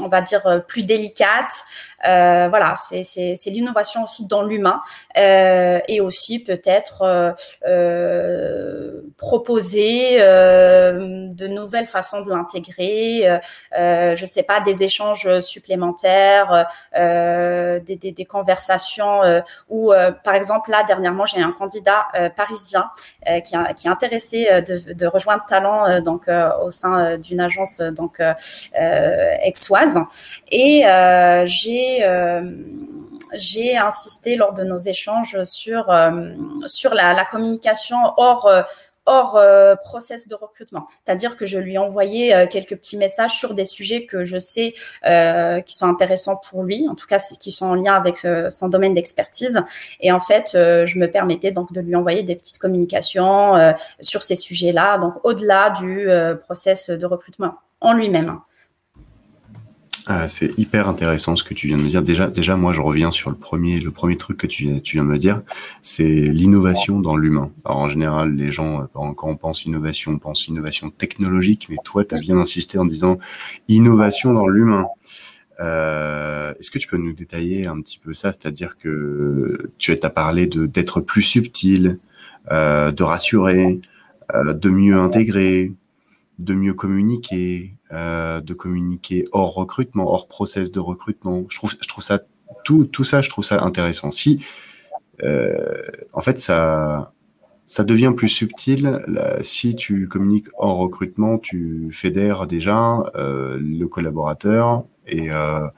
[0.00, 1.64] on va dire, euh, plus délicate.
[2.06, 4.80] Euh, voilà, c'est l'innovation aussi dans l'humain
[5.16, 7.34] euh, et aussi peut-être
[9.16, 13.40] proposer de nouvelles façons de l'intégrer.
[13.72, 19.92] je sais pas, des échanges supplémentaires, des, des, conversations où,
[20.24, 22.06] par exemple, là dernièrement, j'ai un candidat
[22.36, 22.90] parisien
[23.26, 26.28] qui, qui, est intéressé de, de rejoindre Talent donc
[26.62, 28.20] au sein d'une agence donc
[28.74, 29.98] exoise
[30.50, 31.46] et euh,
[31.88, 32.42] j'ai euh,
[33.34, 36.32] j'ai insisté lors de nos échanges sur, euh,
[36.66, 38.50] sur la, communication hors,
[39.04, 39.38] hors
[39.82, 40.86] process de recrutement.
[41.04, 44.72] C'est-à-dire que je lui ai envoyé quelques petits messages sur des sujets que je sais
[44.72, 48.94] qui sont intéressants pour lui, en tout cas qui sont en lien avec son domaine
[48.94, 49.62] d'expertise.
[50.00, 54.36] Et en fait, je me permettais donc de lui envoyer des petites communications sur ces
[54.36, 56.08] sujets-là, donc au-delà du
[56.46, 58.40] process de recrutement en lui-même.
[60.06, 62.02] Ah, c'est hyper intéressant ce que tu viens de me dire.
[62.02, 65.04] Déjà, déjà, moi, je reviens sur le premier, le premier truc que tu, tu viens
[65.04, 65.42] de me dire,
[65.82, 67.50] c'est l'innovation dans l'humain.
[67.64, 71.76] Alors, en général, les gens, euh, quand on pense innovation, on pense innovation technologique, mais
[71.84, 73.18] toi, tu as bien insisté en disant
[73.68, 74.86] innovation dans l'humain.
[75.60, 78.32] Euh, Est-ce que tu peux nous détailler un petit peu ça?
[78.32, 81.98] C'est-à-dire que tu as parlé d'être plus subtil,
[82.50, 83.80] euh, de rassurer,
[84.34, 85.72] euh, de mieux intégrer,
[86.38, 91.44] de mieux communiquer, euh, de communiquer hors recrutement, hors process de recrutement.
[91.48, 92.20] Je trouve, je trouve ça
[92.64, 94.10] tout, tout ça, je trouve ça intéressant.
[94.10, 94.44] Si,
[95.22, 97.12] euh, en fait, ça,
[97.66, 99.04] ça devient plus subtil
[99.42, 105.68] si tu communiques hors recrutement, tu fédères déjà euh, le collaborateur et, euh,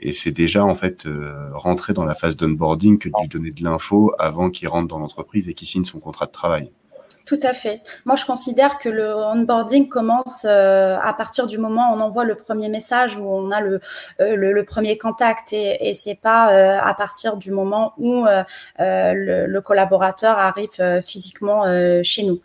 [0.00, 3.50] et c'est déjà en fait euh, rentrer dans la phase d'onboarding que de lui donner
[3.52, 6.72] de l'info avant qu'il rentre dans l'entreprise et qu'il signe son contrat de travail.
[7.30, 7.80] Tout à fait.
[8.06, 12.24] Moi, je considère que le onboarding commence euh, à partir du moment où on envoie
[12.24, 13.80] le premier message, où on a le,
[14.20, 18.26] euh, premier contact, et, et c'est pas euh, à partir du moment où
[18.80, 21.62] le, collaborateur arrive physiquement
[22.02, 22.40] chez nous.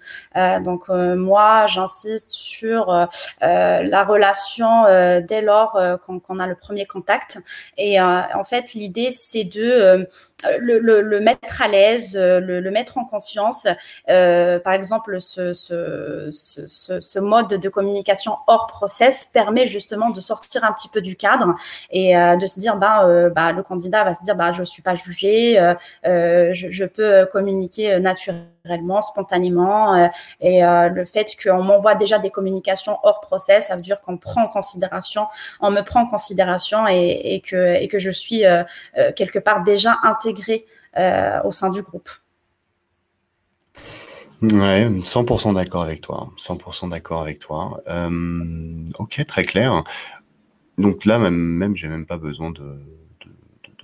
[0.63, 3.08] donc moi, j'insiste sur
[3.41, 4.84] la relation
[5.21, 7.39] dès lors qu'on a le premier contact.
[7.78, 10.08] Et en fait, l'idée, c'est de
[10.60, 13.67] le, mettre à l'aise, le, mettre en confiance.
[14.75, 21.15] Exemple, ce, mode de communication hors process permet justement de sortir un petit peu du
[21.15, 21.55] cadre
[21.89, 24.63] et euh, de se dire, bah, euh, bah, le candidat va se dire, bah, je
[24.63, 25.59] suis pas jugé,
[26.05, 30.09] euh, je, peux communiquer naturellement, spontanément.
[30.39, 34.43] et le fait qu'on m'envoie déjà des communications hors process, ça veut dire qu'on prend
[34.43, 35.25] en considération,
[35.61, 38.43] on me prend en considération et, que, et que je suis
[39.15, 40.65] quelque part déjà intégré
[41.43, 42.09] au sein du groupe.
[44.41, 46.32] Ouais, 100% d'accord avec toi.
[46.38, 47.82] 100% d'accord avec toi.
[47.88, 49.84] Euh, ok, très clair.
[50.78, 52.80] Donc là, même, même j'ai même pas besoin de,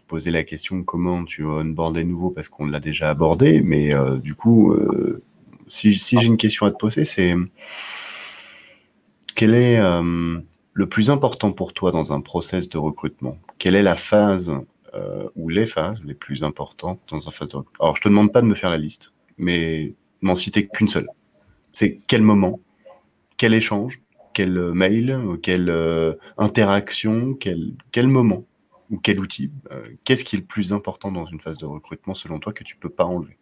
[0.07, 3.61] poser la question comment tu onboard les nouveaux parce qu'on l'a déjà abordé.
[3.61, 5.23] Mais euh, du coup, euh,
[5.67, 7.33] si, j'ai une question à te poser, c'est
[9.35, 13.37] quel est le plus important pour toi dans un process de recrutement?
[13.57, 14.51] Quelle est la phase
[15.37, 17.85] ou les phases les plus importantes dans un phase de recrutement?
[17.85, 21.07] Alors, je te demande pas de me faire la liste, mais m'en citer qu'une seule.
[21.71, 22.59] C'est quel moment,
[23.37, 24.01] quel échange,
[24.33, 28.45] quel euh, mail, quelle euh, interaction, quel, moment
[28.89, 29.51] ou quel outil.
[29.71, 32.63] Euh, Qu'est-ce qui est le plus important dans une phase de recrutement selon toi que
[32.63, 33.37] tu peux pas enlever?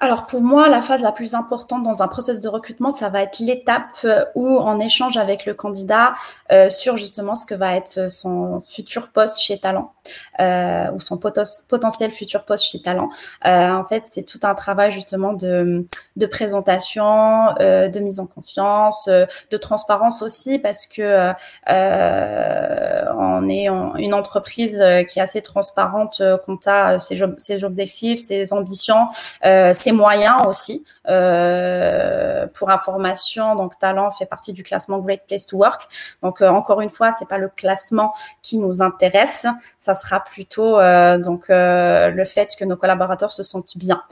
[0.00, 3.22] Alors pour moi, la phase la plus importante dans un process de recrutement, ça va
[3.22, 4.06] être l'étape
[4.36, 6.14] où on échange avec le candidat
[6.52, 9.92] euh, sur justement ce que va être son futur poste chez Talent
[10.40, 13.08] euh, ou son potentiel futur poste chez Talent.
[13.46, 18.26] Euh, en fait, c'est tout un travail justement de, de présentation, euh, de mise en
[18.26, 21.32] confiance, euh, de transparence aussi parce que
[21.66, 29.08] on est une entreprise qui est assez transparente quant à ses, objectifs, ses ambitions,
[29.92, 30.84] moyens aussi.
[31.08, 35.88] Euh, pour information, donc Talent fait partie du classement Great Place to Work.
[36.22, 39.46] Donc euh, encore une fois, c'est pas le classement qui nous intéresse,
[39.78, 44.02] ça sera plutôt euh, donc le fait que nos collaborateurs se sentent bien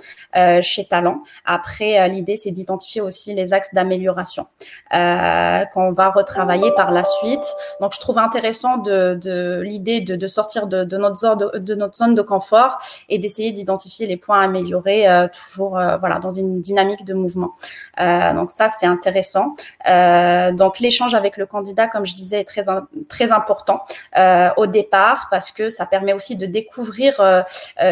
[0.61, 1.23] chez Talent.
[1.45, 4.47] Après, l'idée c'est d'identifier aussi les axes d'amélioration
[4.91, 7.45] qu'on va retravailler par la suite.
[7.81, 12.23] Donc je trouve intéressant de, l'idée de, sortir de, notre zone de, notre zone de
[12.23, 17.15] confort et d'essayer d'identifier les points à améliorer toujours euh, voilà dans une dynamique de
[17.15, 17.55] mouvement.
[18.01, 19.57] Euh, donc ça c'est intéressant.
[19.89, 22.65] Euh, donc l'échange avec le candidat, comme je disais, est très
[23.09, 23.85] très important
[24.57, 27.45] au départ parce que ça permet aussi de découvrir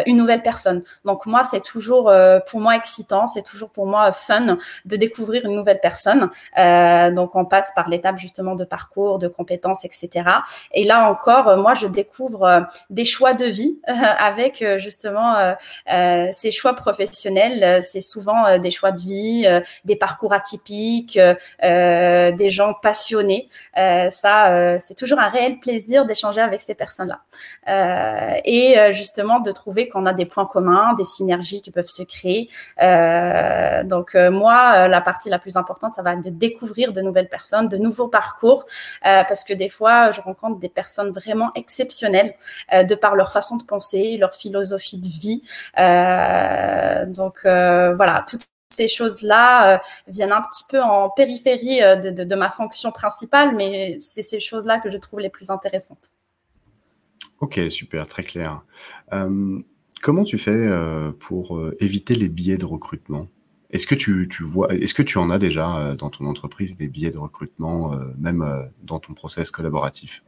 [0.06, 0.82] une nouvelle personne.
[1.04, 2.12] Donc moi c'est toujours
[2.48, 6.30] pour moi excitant, c'est toujours pour moi fun de découvrir une nouvelle personne.
[7.14, 10.28] donc on passe par l'étape justement de parcours, de compétences, etc.
[10.72, 15.54] Et là encore, moi je découvre des choix de vie avec justement
[15.86, 21.18] ces choix professionnels euh, c'est souvent euh, des choix de vie, euh, des parcours atypiques,
[21.62, 23.48] des gens passionnés.
[23.74, 27.20] ça, c'est toujours un réel plaisir d'échanger avec ces personnes-là.
[28.44, 32.48] et justement, de trouver qu'on a des points communs, des synergies qui peuvent se créer.
[33.84, 37.68] donc, moi, la partie la plus importante, ça va être de découvrir de nouvelles personnes,
[37.68, 38.64] de nouveaux parcours,
[39.02, 42.34] parce que des fois, je rencontre des personnes vraiment exceptionnelles
[42.72, 45.42] de par leur façon de penser, leur philosophie de vie.
[47.14, 47.46] donc,
[47.96, 52.90] voilà, toutes ces choses-là euh, viennent un petit peu en périphérie euh, de, ma fonction
[52.92, 56.10] principale, mais c'est ces choses-là que je trouve les plus intéressantes.
[57.40, 58.62] Ok, super, très clair.
[60.02, 60.68] comment tu fais
[61.20, 63.28] pour éviter les billets de recrutement?
[63.70, 67.10] Est-ce que tu, vois, est-ce que tu en as déjà dans ton entreprise des billets
[67.10, 70.22] de recrutement, même dans ton process collaboratif?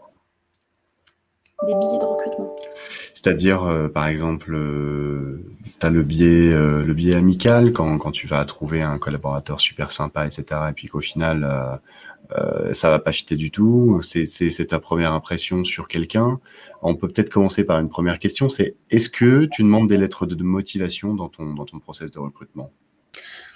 [3.15, 5.43] C'est-à-dire, euh, par exemple, euh,
[5.81, 9.61] tu as le biais, euh, le biais amical quand, quand tu vas trouver un collaborateur
[9.61, 10.45] super sympa, etc.
[10.71, 11.81] Et puis qu'au final,
[12.33, 14.01] euh, ça va pas fitter du tout.
[14.03, 16.41] C'est ta première impression sur quelqu'un.
[16.83, 18.49] On peut peut-être commencer par une première question.
[18.49, 22.19] C'est est-ce que tu demandes des lettres de motivation dans ton, dans ton process de
[22.19, 22.71] recrutement?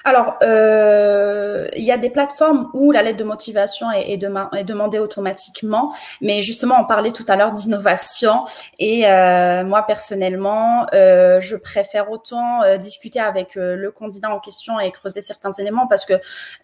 [0.04, 5.92] Alors, euh, il y a des plateformes où la lettre de motivation est, demandée automatiquement,
[6.20, 8.44] mais justement, on parlait tout à l'heure d'innovation
[8.78, 14.90] et euh, moi personnellement, euh, je préfère autant discuter avec le candidat en question et
[14.90, 16.14] creuser certains éléments parce que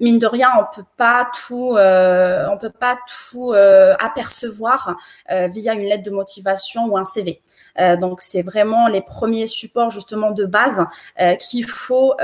[0.01, 2.99] mine de rien, on peut pas tout, on peut pas
[3.31, 4.97] tout apercevoir
[5.29, 7.43] via une lettre de motivation ou un CV.
[8.01, 10.85] donc, c'est vraiment les premiers supports justement de base
[11.39, 12.15] qu'il faut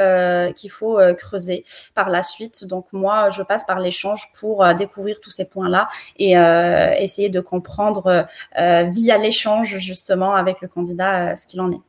[0.55, 2.65] qu'il faut creuser par la suite.
[2.65, 7.29] Donc moi, je passe par l'échange pour euh, découvrir tous ces points-là et euh, essayer
[7.29, 8.27] de comprendre
[8.57, 11.81] via l'échange justement avec le candidat ce qu'il en est.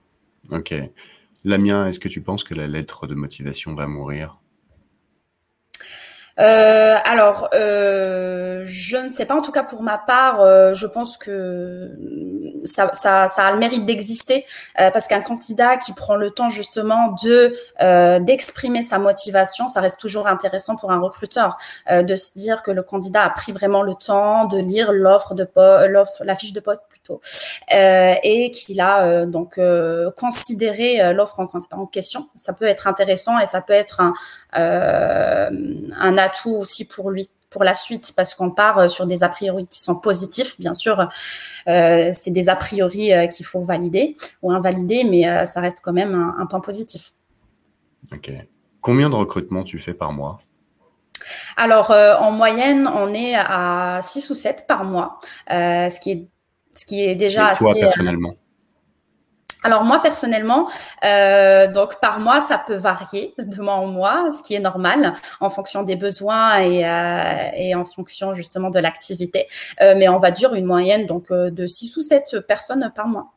[0.51, 0.73] Ok.
[1.45, 4.37] Lamien, est-ce que tu penses que la lettre de motivation va mourir?
[6.39, 9.35] Euh, alors, euh, je ne sais pas.
[9.35, 11.91] En tout cas, pour ma part, euh, je pense que
[12.65, 14.45] ça, ça, ça a le mérite d'exister
[14.79, 19.81] euh, parce qu'un candidat qui prend le temps justement de euh, d'exprimer sa motivation, ça
[19.81, 21.57] reste toujours intéressant pour un recruteur
[21.89, 25.47] de se dire que le candidat a pris vraiment le temps de lire l'offre de
[25.87, 27.21] l'offre, la fiche de poste plutôt,
[27.71, 29.59] et qu'il a donc
[30.17, 32.27] considéré l'offre en, en, question.
[32.37, 34.13] Ça peut être intéressant et ça peut être un,
[34.53, 39.29] un atout aussi pour lui pour la suite parce qu'on part euh, sur des a
[39.29, 40.59] priori qui sont positifs.
[40.59, 41.07] Bien sûr,
[41.67, 45.93] euh, c'est des a priori euh, qu'il faut valider ou invalider, mais ça reste quand
[45.93, 47.13] même un, point positif.
[48.11, 48.31] Ok.
[48.81, 50.41] Combien de recrutements tu fais par mois?
[51.55, 56.27] Alors, en moyenne, on est à 6 ou 7 par mois, ce, qui est,
[56.73, 58.35] ce qui est déjà Et toi, personnellement?
[59.63, 60.69] Alors moi personnellement,
[61.05, 65.13] euh, donc par mois ça peut varier de mois en mois, ce qui est normal
[65.39, 69.47] en fonction des besoins et, euh, en fonction justement de l'activité.
[69.81, 73.33] Euh, mais on va dire une moyenne donc de 6 ou 7 personnes par mois.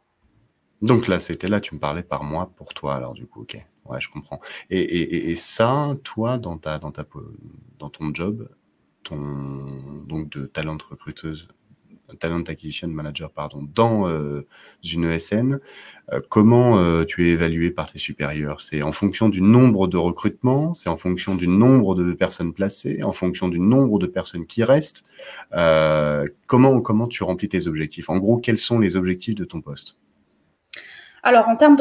[0.83, 3.59] Donc là, c'était là, tu me parlais par mois pour toi alors du coup, ok,
[3.87, 4.41] ouais, je comprends.
[4.69, 7.05] Et ça, toi, dans ta, dans ta,
[7.79, 8.49] dans ton job,
[9.05, 9.17] ton
[10.07, 11.49] donc de talent recruteuse
[12.15, 14.47] talent acquisition manager pardon, dans euh,
[14.85, 15.59] une ESN,
[16.13, 18.61] euh, comment euh, tu es évalué par tes supérieurs?
[18.61, 23.03] C'est en fonction du nombre de recrutements, c'est en fonction du nombre de personnes placées,
[23.03, 25.05] en fonction du nombre de personnes qui restent.
[26.47, 28.11] comment, comment tu remplis tes objectifs?
[28.11, 29.99] En gros, quels sont les objectifs de ton poste?
[31.27, 31.77] Alors, en termes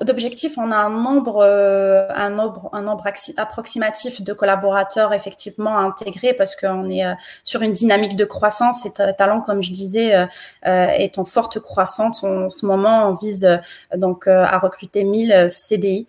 [0.00, 3.04] d'objectifs, on a un nombre, euh, un nombre, un nombre
[3.36, 8.90] approximatif de collaborateurs effectivement intégrés parce qu'on est euh, sur une dynamique de croissance et
[8.90, 10.26] Talent, comme je disais, euh,
[10.64, 12.24] est en forte croissance.
[12.24, 13.60] En ce moment, on vise
[13.96, 16.04] donc à recruter 1000 CDI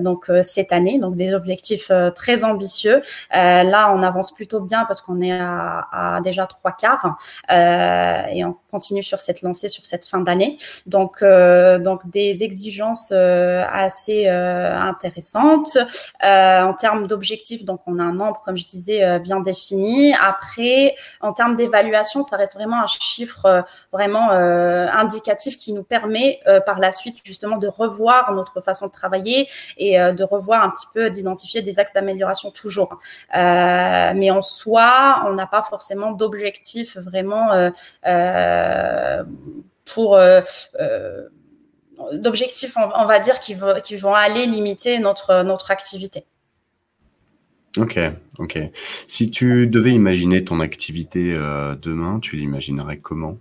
[0.00, 3.02] donc cette année, donc des objectifs très ambitieux.
[3.30, 7.18] là, on avance plutôt bien parce qu'on est à, à, déjà trois quarts
[7.50, 10.58] et on continue sur cette lancée sur cette fin d'année.
[10.86, 15.78] Donc euh, donc des exigences euh, assez euh, intéressantes
[16.22, 17.64] en termes d'objectifs.
[17.64, 20.14] Donc on a un nombre, comme je disais, bien défini.
[20.14, 26.78] Après, en termes d'évaluation, ça reste vraiment un chiffre vraiment indicatif qui nous permet par
[26.78, 31.10] la suite justement de revoir notre façon de travailler et de revoir un petit peu
[31.10, 32.98] d'identifier des axes d'amélioration toujours.
[33.32, 37.70] mais en soi, on n'a pas forcément d'objectif vraiment
[39.86, 40.18] pour
[42.12, 46.24] d'objectifs, on, va dire, qui, vont aller limiter notre, notre activité.
[47.76, 47.98] Ok,
[48.38, 48.58] ok.
[49.06, 53.38] Si tu devais imaginer ton activité euh, demain, tu l'imaginerais comment?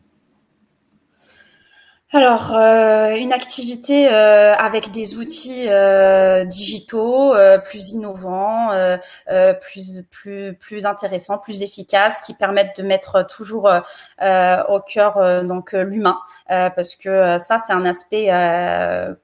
[2.15, 7.33] Alors, euh, une activité euh, avec des outils euh, digitaux
[7.65, 8.69] plus innovants,
[9.59, 16.17] plus plus plus intéressants, plus efficaces, qui permettent de mettre toujours au cœur donc l'humain,
[16.47, 18.27] parce que ça c'est un aspect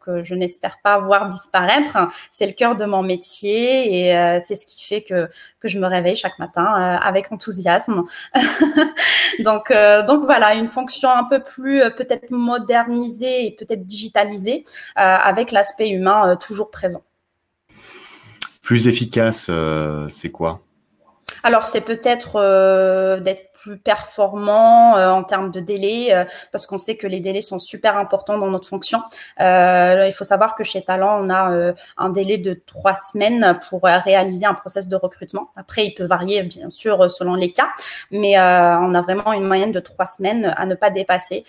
[0.02, 1.98] que je n'espère pas voir disparaître.
[2.32, 5.30] C'est le cœur de mon métier et c'est ce qui fait que
[5.62, 6.66] que je me réveille chaque matin
[7.02, 8.04] avec enthousiasme.
[9.40, 9.72] donc
[10.08, 14.64] donc voilà, une fonction un peu plus peut-être moderne modernisé et peut-être digitalisé
[14.98, 17.04] euh, avec l'aspect humain euh, toujours présent.
[18.62, 20.62] Plus efficace, euh, c'est quoi?
[21.44, 26.78] Alors, c'est peut-être euh, d'être plus performant euh, en termes de délai, euh, parce qu'on
[26.78, 29.02] sait que les délais sont super importants dans notre fonction.
[29.40, 34.46] il faut savoir que chez Talent, on a un délai de trois semaines pour réaliser
[34.46, 35.50] un process de recrutement.
[35.56, 37.70] Après, il peut varier, bien sûr, selon les cas,
[38.12, 41.44] mais on a vraiment une moyenne de trois semaines à ne pas dépasser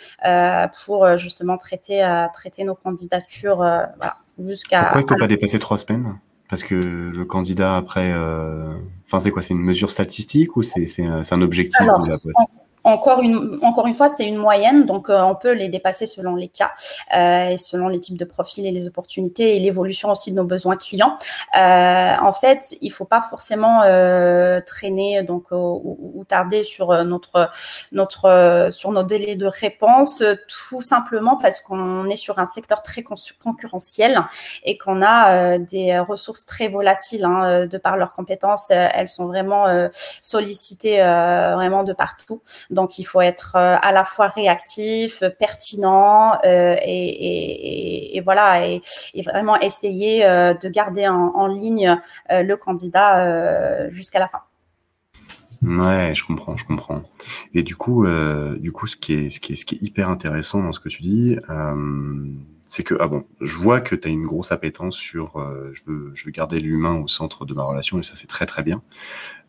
[0.85, 4.83] pour justement traiter, traiter nos candidatures voilà, jusqu'à...
[4.83, 6.19] Pourquoi il ne faut pas dépasser trois semaines?
[6.53, 8.75] Parce que le candidat, après, euh...
[9.07, 9.41] enfin, c'est quoi?
[9.41, 12.37] C'est une mesure statistique ou c'est un objectif de la boîte?
[12.85, 16.35] Encore une, encore une fois, c'est une moyenne, donc euh, on peut les dépasser selon
[16.35, 16.73] les cas
[17.15, 20.45] euh, et selon les types de profils et les opportunités et l'évolution aussi de nos
[20.45, 21.17] besoins clients.
[21.57, 27.51] Euh, en fait, il faut pas forcément euh, traîner donc ou, ou, tarder sur notre
[27.93, 33.03] notre sur nos délais de réponse, tout simplement parce qu'on est sur un secteur très
[33.03, 34.21] concurrentiel
[34.65, 38.71] et qu'on a des ressources très volatiles hein, de par leurs compétences.
[38.71, 39.67] Elles sont vraiment
[40.21, 42.41] sollicitées vraiment de partout.
[42.73, 48.83] Donc, il faut être euh, à la fois réactif, pertinent euh, et, voilà, et,
[49.23, 51.99] vraiment essayer euh, de garder en, ligne
[52.31, 54.41] le candidat jusqu'à la fin.
[55.63, 57.03] Ouais, je comprends, je comprends.
[57.53, 58.07] Et du coup,
[58.59, 61.37] du coup, ce qui est, hyper intéressant dans ce que tu dis,
[62.73, 65.83] c'est que, ah bon, je vois que tu as une grosse appétence sur euh, je,
[65.87, 68.63] veux, je veux garder l'humain au centre de ma relation et ça, c'est très très
[68.63, 68.83] bien.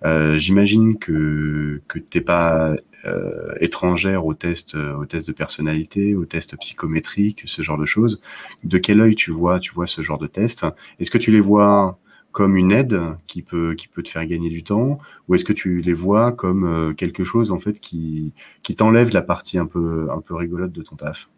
[0.05, 6.15] Euh, J'imagine que, que tu n'es pas euh, étrangère aux tests, aux tests de personnalité,
[6.15, 8.19] aux tests psychométriques, ce genre de choses.
[8.65, 10.65] De quel œil tu vois, tu vois ce genre de tests
[10.99, 11.97] Est-ce que tu les vois
[12.33, 14.99] comme une aide qui peut, qui peut te faire gagner du temps?
[15.29, 19.11] Ou est-ce que tu les vois comme euh, quelque chose en fait qui, qui t'enlève
[19.13, 21.29] la partie un peu, un peu rigolote de ton taf?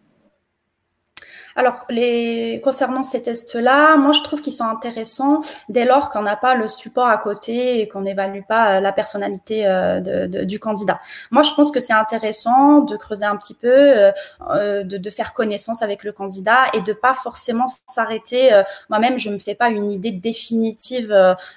[1.57, 6.35] Alors, les, concernant ces tests-là, moi, je trouve qu'ils sont intéressants dès lors qu'on n'a
[6.35, 10.99] pas le support à côté et qu'on n'évalue pas euh, la personnalité euh, du candidat.
[11.31, 15.33] Moi, je pense que c'est intéressant de creuser un petit peu, euh, de, de, faire
[15.33, 18.49] connaissance avec le candidat et de pas forcément s'arrêter.
[18.89, 21.13] Moi-même, je me fais pas une idée définitive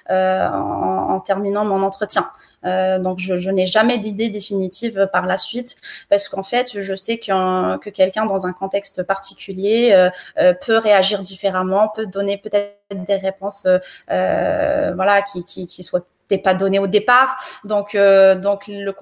[0.09, 2.25] en, en terminant mon entretien.
[2.65, 5.77] Euh, donc, je, je n'ai jamais d'idée définitive par la suite
[6.09, 11.23] parce qu'en fait, je sais que quelqu'un dans un contexte particulier euh, euh, peut réagir
[11.23, 13.67] différemment, peut donner peut-être des réponses,
[14.09, 16.05] voilà, qui, qui, qui soient
[16.45, 17.37] pas données au départ.
[17.65, 18.93] Donc, donc le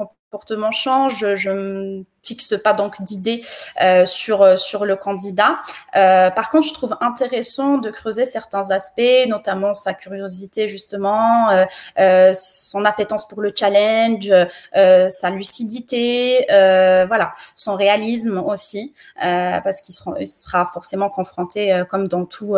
[0.72, 1.34] change.
[1.34, 3.40] Je, fixe pas donc d'idées
[3.80, 5.58] euh, sur euh, sur le candidat.
[5.94, 11.66] Euh, par contre, je trouve intéressant de creuser certains aspects, notamment sa curiosité justement,
[11.96, 14.32] son appétence pour le challenge,
[14.72, 22.56] sa lucidité, voilà, son réalisme aussi, parce qu'il sera, sera, forcément confronté, comme dans tout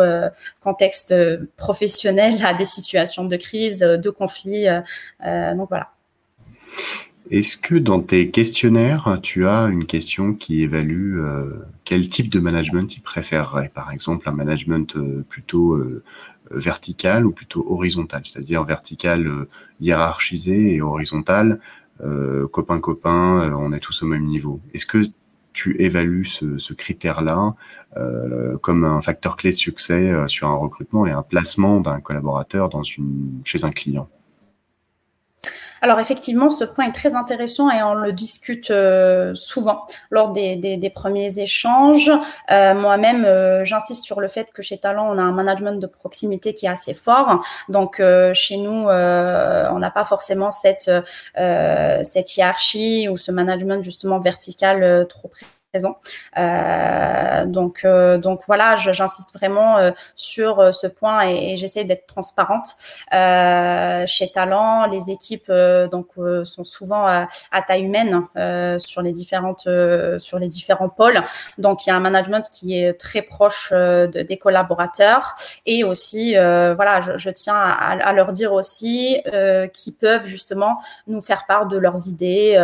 [0.61, 1.13] contexte
[1.57, 4.65] professionnel, à des situations de crise, de conflit.
[5.21, 5.89] donc voilà.
[7.29, 12.39] Est-ce que dans tes questionnaires, tu as une question qui évalue euh, quel type de
[12.39, 13.69] management il préférerait?
[13.71, 16.03] Par exemple, un management euh, plutôt euh,
[16.49, 19.45] vertical ou plutôt horizontal, c'est-à-dire vertical
[19.79, 21.59] hiérarchisé et horizontal,
[22.51, 24.59] copain-copain, on est tous au même niveau.
[24.73, 25.03] Est-ce que
[25.53, 27.53] tu évalues ce, ce critère-là
[28.61, 32.81] comme un facteur clé de succès sur un recrutement et un placement d'un collaborateur dans
[32.81, 34.09] une, chez un client?
[35.81, 40.91] Alors effectivement, ce point est très intéressant et on le discute euh, souvent lors des,
[40.93, 42.11] premiers échanges.
[42.51, 45.87] Euh, Moi-même, euh, j'insiste sur le fait que chez Talent, on a un management de
[45.87, 47.43] proximité qui est assez fort.
[47.69, 48.01] Donc
[48.33, 50.91] chez nous, on n'a pas forcément cette,
[51.35, 59.31] cette hiérarchie ou ce management justement vertical trop précis Euh, donc, euh, donc voilà, j'insiste
[59.35, 62.75] vraiment euh, sur ce point et, et j'essaie d'être transparente.
[63.11, 65.51] chez Talent, les équipes
[65.91, 66.07] donc
[66.43, 67.27] sont souvent à,
[67.67, 68.25] taille humaine
[68.79, 69.67] sur les différentes
[70.17, 71.21] sur les différents pôles.
[71.57, 76.33] Donc il y a un management qui est très proche de, des collaborateurs et aussi
[76.33, 79.21] voilà, je, je tiens à, à, leur dire aussi
[79.73, 82.55] qu'ils peuvent justement nous faire part de leurs idées,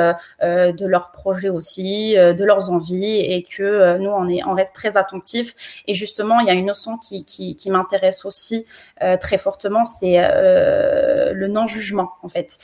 [0.41, 4.73] de leurs projets aussi, de leurs envies et que euh, nous, on, est, on reste
[4.75, 5.83] très attentifs.
[5.87, 8.65] Et justement, il y a une notion qui, qui, qui m'intéresse aussi
[9.03, 12.57] euh, très fortement, c'est euh, le non-jugement, en fait.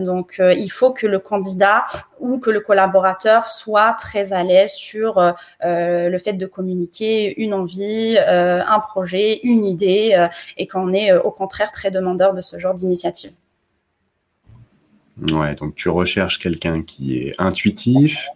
[0.00, 1.84] donc, il faut que le candidat
[2.20, 5.20] ou que le collaborateur soit très à l'aise sur
[5.62, 11.72] le fait de communiquer une envie, un projet, une idée, et qu'on est au contraire
[11.72, 13.32] très demandeur de ce genre d'initiative.
[15.18, 18.28] Ouais, donc tu recherches quelqu'un qui est intuitif,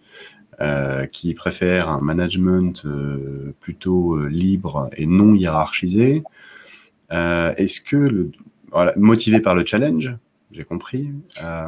[0.61, 6.23] euh, qui préfère un management euh, plutôt euh, libre et non hiérarchisé.
[7.09, 8.31] Est-ce que, le,
[8.95, 10.15] motivé par le challenge,
[10.51, 11.09] j'ai compris.
[11.43, 11.67] Euh,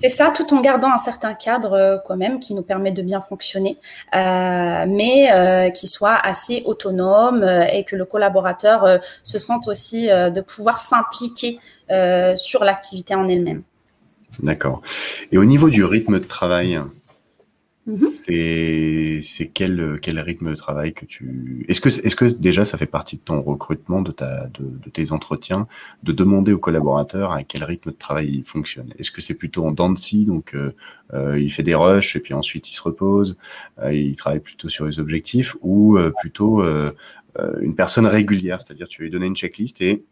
[0.00, 3.20] c'est ça, tout en gardant un certain cadre quand même qui nous permet de bien
[3.20, 3.76] fonctionner,
[4.14, 10.78] euh, mais qui soit assez autonome et que le collaborateur se sente aussi de pouvoir
[10.78, 11.58] s'impliquer
[12.36, 13.62] sur l'activité en elle-même.
[14.42, 14.80] D'accord.
[15.32, 16.80] Et au niveau du rythme de travail,
[17.86, 18.08] Mhm.
[18.08, 21.64] C'est quel, rythme de travail que tu...
[21.68, 24.12] Est-ce que, déjà ça fait partie de ton recrutement, de,
[24.92, 25.68] tes entretiens,
[26.02, 29.64] de demander aux collaborateurs à quel rythme de travail il fonctionne Est-ce que c'est plutôt
[29.64, 30.74] en dents de scie, donc euh,
[31.14, 33.36] euh, il fait des rushs et puis ensuite il se repose,
[33.78, 36.64] euh, il travaille plutôt sur les objectifs, ou plutôt
[37.60, 40.04] une personne régulière, c'est-à-dire tu lui donner une checklist et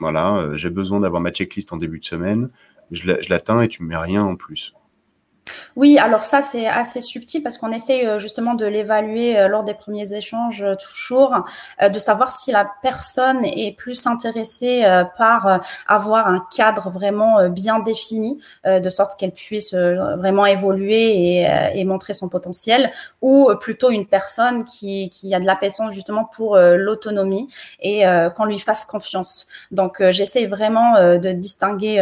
[0.00, 2.50] voilà, j'ai besoin d'avoir ma checklist en début de semaine,
[2.90, 4.74] je l'atteins et tu me mets rien en plus?
[5.74, 9.64] Oui, alors ça, c'est assez subtil parce qu'on essaye euh, justement de l'évaluer euh, lors
[9.64, 11.34] des premiers échanges euh, toujours,
[11.80, 14.84] de savoir si la personne est plus intéressée
[15.16, 21.42] par avoir un cadre vraiment bien défini, de sorte qu'elle puisse vraiment évoluer
[21.74, 26.56] et, montrer son potentiel, ou plutôt une personne qui, qui a de l'appétence justement pour
[26.56, 27.48] l'autonomie
[27.80, 28.04] et
[28.36, 29.46] qu'on lui fasse confiance.
[29.70, 31.96] Donc, j'essaie vraiment de distinguer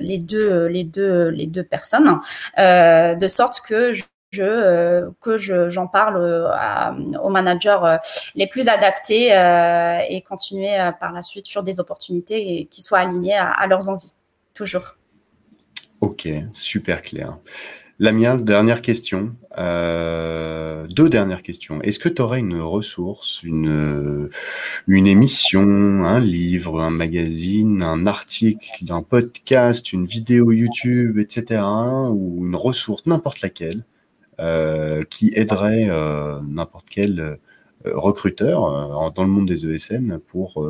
[0.00, 2.20] les deux, les deux, les deux personnes.
[2.58, 4.04] Euh, de sorte que je,
[4.38, 7.96] euh, que j'en parle euh, aux managers
[8.34, 9.26] les plus adaptés
[10.08, 14.12] et continuer par la suite sur des opportunités qui soient alignées à, leurs envies,
[14.54, 14.96] toujours.
[16.00, 17.36] Ok, super clair.
[18.02, 19.36] La mienne, dernière question.
[19.58, 21.80] Euh, deux dernières questions.
[21.82, 24.28] Est-ce que tu aurais une ressource, une,
[24.88, 31.62] émission, un livre, un magazine, un article, un podcast, une vidéo YouTube, etc.,
[32.10, 33.84] ou une ressource, n'importe laquelle,
[34.40, 37.38] euh, qui aiderait euh, n'importe quel
[37.84, 40.68] recruteur dans le monde des ESN pour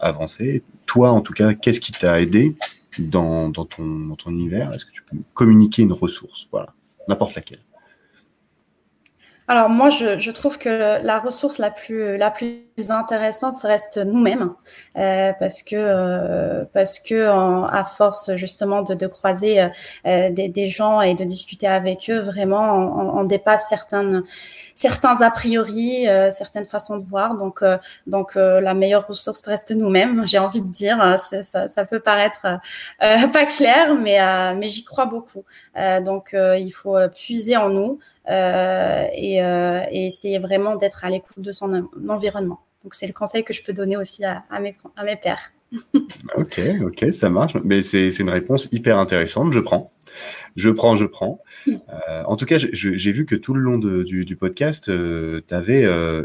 [0.00, 0.64] avancer?
[0.86, 2.56] Toi, en tout cas, qu'est-ce qui t'a aidé
[2.98, 4.72] dans, ton, ton univers?
[4.72, 6.48] Est-ce que tu peux communiquer une ressource?
[6.50, 6.74] Voilà,
[7.08, 7.60] n'importe laquelle.
[9.50, 14.54] Alors moi, je, trouve que la ressource la plus, la plus intéressante reste nous-mêmes,
[14.96, 17.28] euh, parce que euh, parce que
[17.70, 19.68] à force justement de, croiser
[20.06, 22.74] euh, des, gens et de discuter avec eux, vraiment,
[23.18, 24.22] on, dépasse certaines
[24.74, 27.36] certains a priori, certaines façons de voir.
[27.36, 27.62] Donc
[28.06, 30.26] donc la meilleure ressource reste nous-mêmes.
[30.30, 32.46] J'ai envie de dire, ça, ça, peut paraître
[32.98, 34.18] pas clair, mais
[34.54, 35.44] mais j'y crois beaucoup.
[35.76, 39.40] donc il faut puiser en nous et
[39.90, 42.60] essayer vraiment d'être à l'écoute de son environnement.
[42.82, 45.52] Donc, c'est le conseil que je peux donner aussi à, mes, à mes pères.
[46.36, 47.56] ok, ok, ça marche.
[47.64, 49.52] Mais c'est une réponse hyper intéressante.
[49.52, 49.92] Je prends.
[50.56, 51.42] Je prends, je prends.
[52.08, 55.84] Euh, en tout cas, j'ai vu que tout le long du, podcast, euh, tu avais
[55.84, 56.22] euh,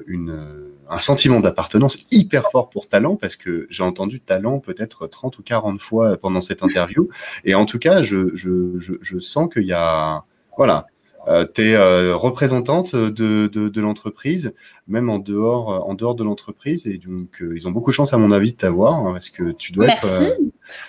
[0.89, 5.43] un sentiment d'appartenance hyper fort pour talent, parce que j'ai entendu talent peut-être 30 ou
[5.43, 7.09] 40 fois pendant cette interview.
[7.43, 10.23] Et en tout cas, je, je sens qu'il y a.
[10.57, 10.87] Voilà,
[11.27, 14.53] euh, tu es euh, représentante de, de, l'entreprise,
[14.87, 16.87] même en dehors, euh, en dehors de l'entreprise.
[16.87, 19.51] Et donc, ils ont beaucoup de chance, à mon avis, de t'avoir, hein, parce que
[19.51, 20.23] tu dois Merci.
[20.23, 20.39] être.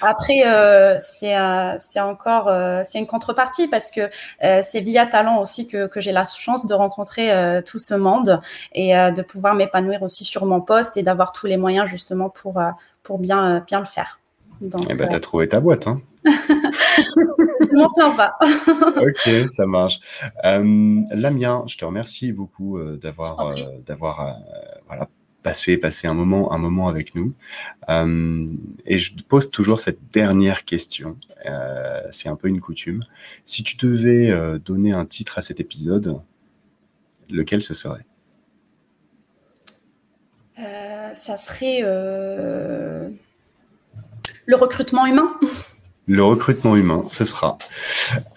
[0.00, 2.50] Après, c'est encore
[2.84, 4.08] c'est une contrepartie parce que
[4.40, 8.40] c'est via talent aussi que, que j'ai la chance de rencontrer tout ce monde
[8.72, 12.58] et de pouvoir m'épanouir aussi sur mon poste et d'avoir tous les moyens justement pour,
[13.02, 14.20] pour bien, bien le faire.
[14.62, 15.86] Donc, eh ben, tu as trouvé ta boîte.
[15.86, 16.00] Hein
[17.76, 18.36] m'en plains pas.
[18.96, 20.00] ok, ça marche.
[20.44, 23.54] Euh, Lamien, je te remercie beaucoup euh, d'avoir euh,
[23.84, 24.36] d'avoir
[24.86, 25.08] voilà,
[25.42, 27.34] passé, passé un, moment, un moment avec nous.
[27.88, 31.16] et je te pose toujours cette dernière question.
[32.10, 33.04] C'est un peu une coutume.
[33.44, 36.20] Si tu devais donner un titre à cet épisode,
[37.30, 38.06] lequel ce serait?
[41.12, 41.82] Ça serait
[44.46, 45.38] le recrutement humain.
[46.06, 47.58] Le recrutement humain, ce sera.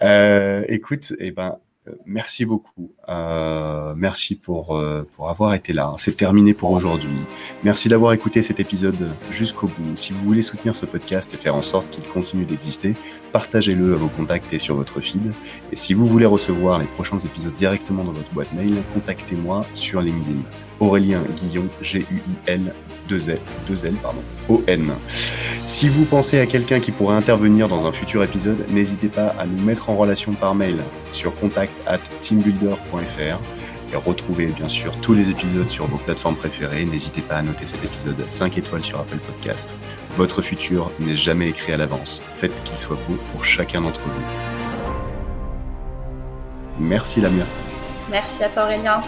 [0.02, 2.92] Euh, écoute, eh ben, euh, merci beaucoup.
[3.10, 5.92] Euh, merci pour, euh, pour avoir été là.
[5.96, 7.10] C'est terminé pour aujourd'hui.
[7.64, 9.96] Merci d'avoir écouté cet épisode jusqu'au bout.
[9.96, 12.94] Si vous voulez soutenir ce podcast et faire en sorte qu'il continue d'exister,
[13.32, 15.32] partagez-le à vos contacts et sur votre feed.
[15.72, 20.00] Et si vous voulez recevoir les prochains épisodes directement dans votre boîte mail, contactez-moi sur
[20.00, 20.40] LinkedIn.
[20.78, 22.72] Aurélien Guillon, G-U-I-L,
[23.08, 23.38] 2 L,
[23.68, 24.92] 2 L, pardon, O-N.
[25.66, 29.46] Si vous pensez à quelqu'un qui pourrait intervenir dans un futur épisode, n'hésitez pas à
[29.46, 30.76] nous mettre en relation par mail
[31.12, 31.98] sur contact at
[33.92, 36.84] et retrouvez bien sûr tous les épisodes sur vos plateformes préférées.
[36.84, 39.74] N'hésitez pas à noter cet épisode 5 étoiles sur Apple Podcast.
[40.16, 42.22] Votre futur n'est jamais écrit à l'avance.
[42.36, 44.22] Faites qu'il soit beau pour chacun d'entre vous.
[46.78, 47.44] Merci Lamia.
[48.10, 49.00] Merci à toi Aurélien.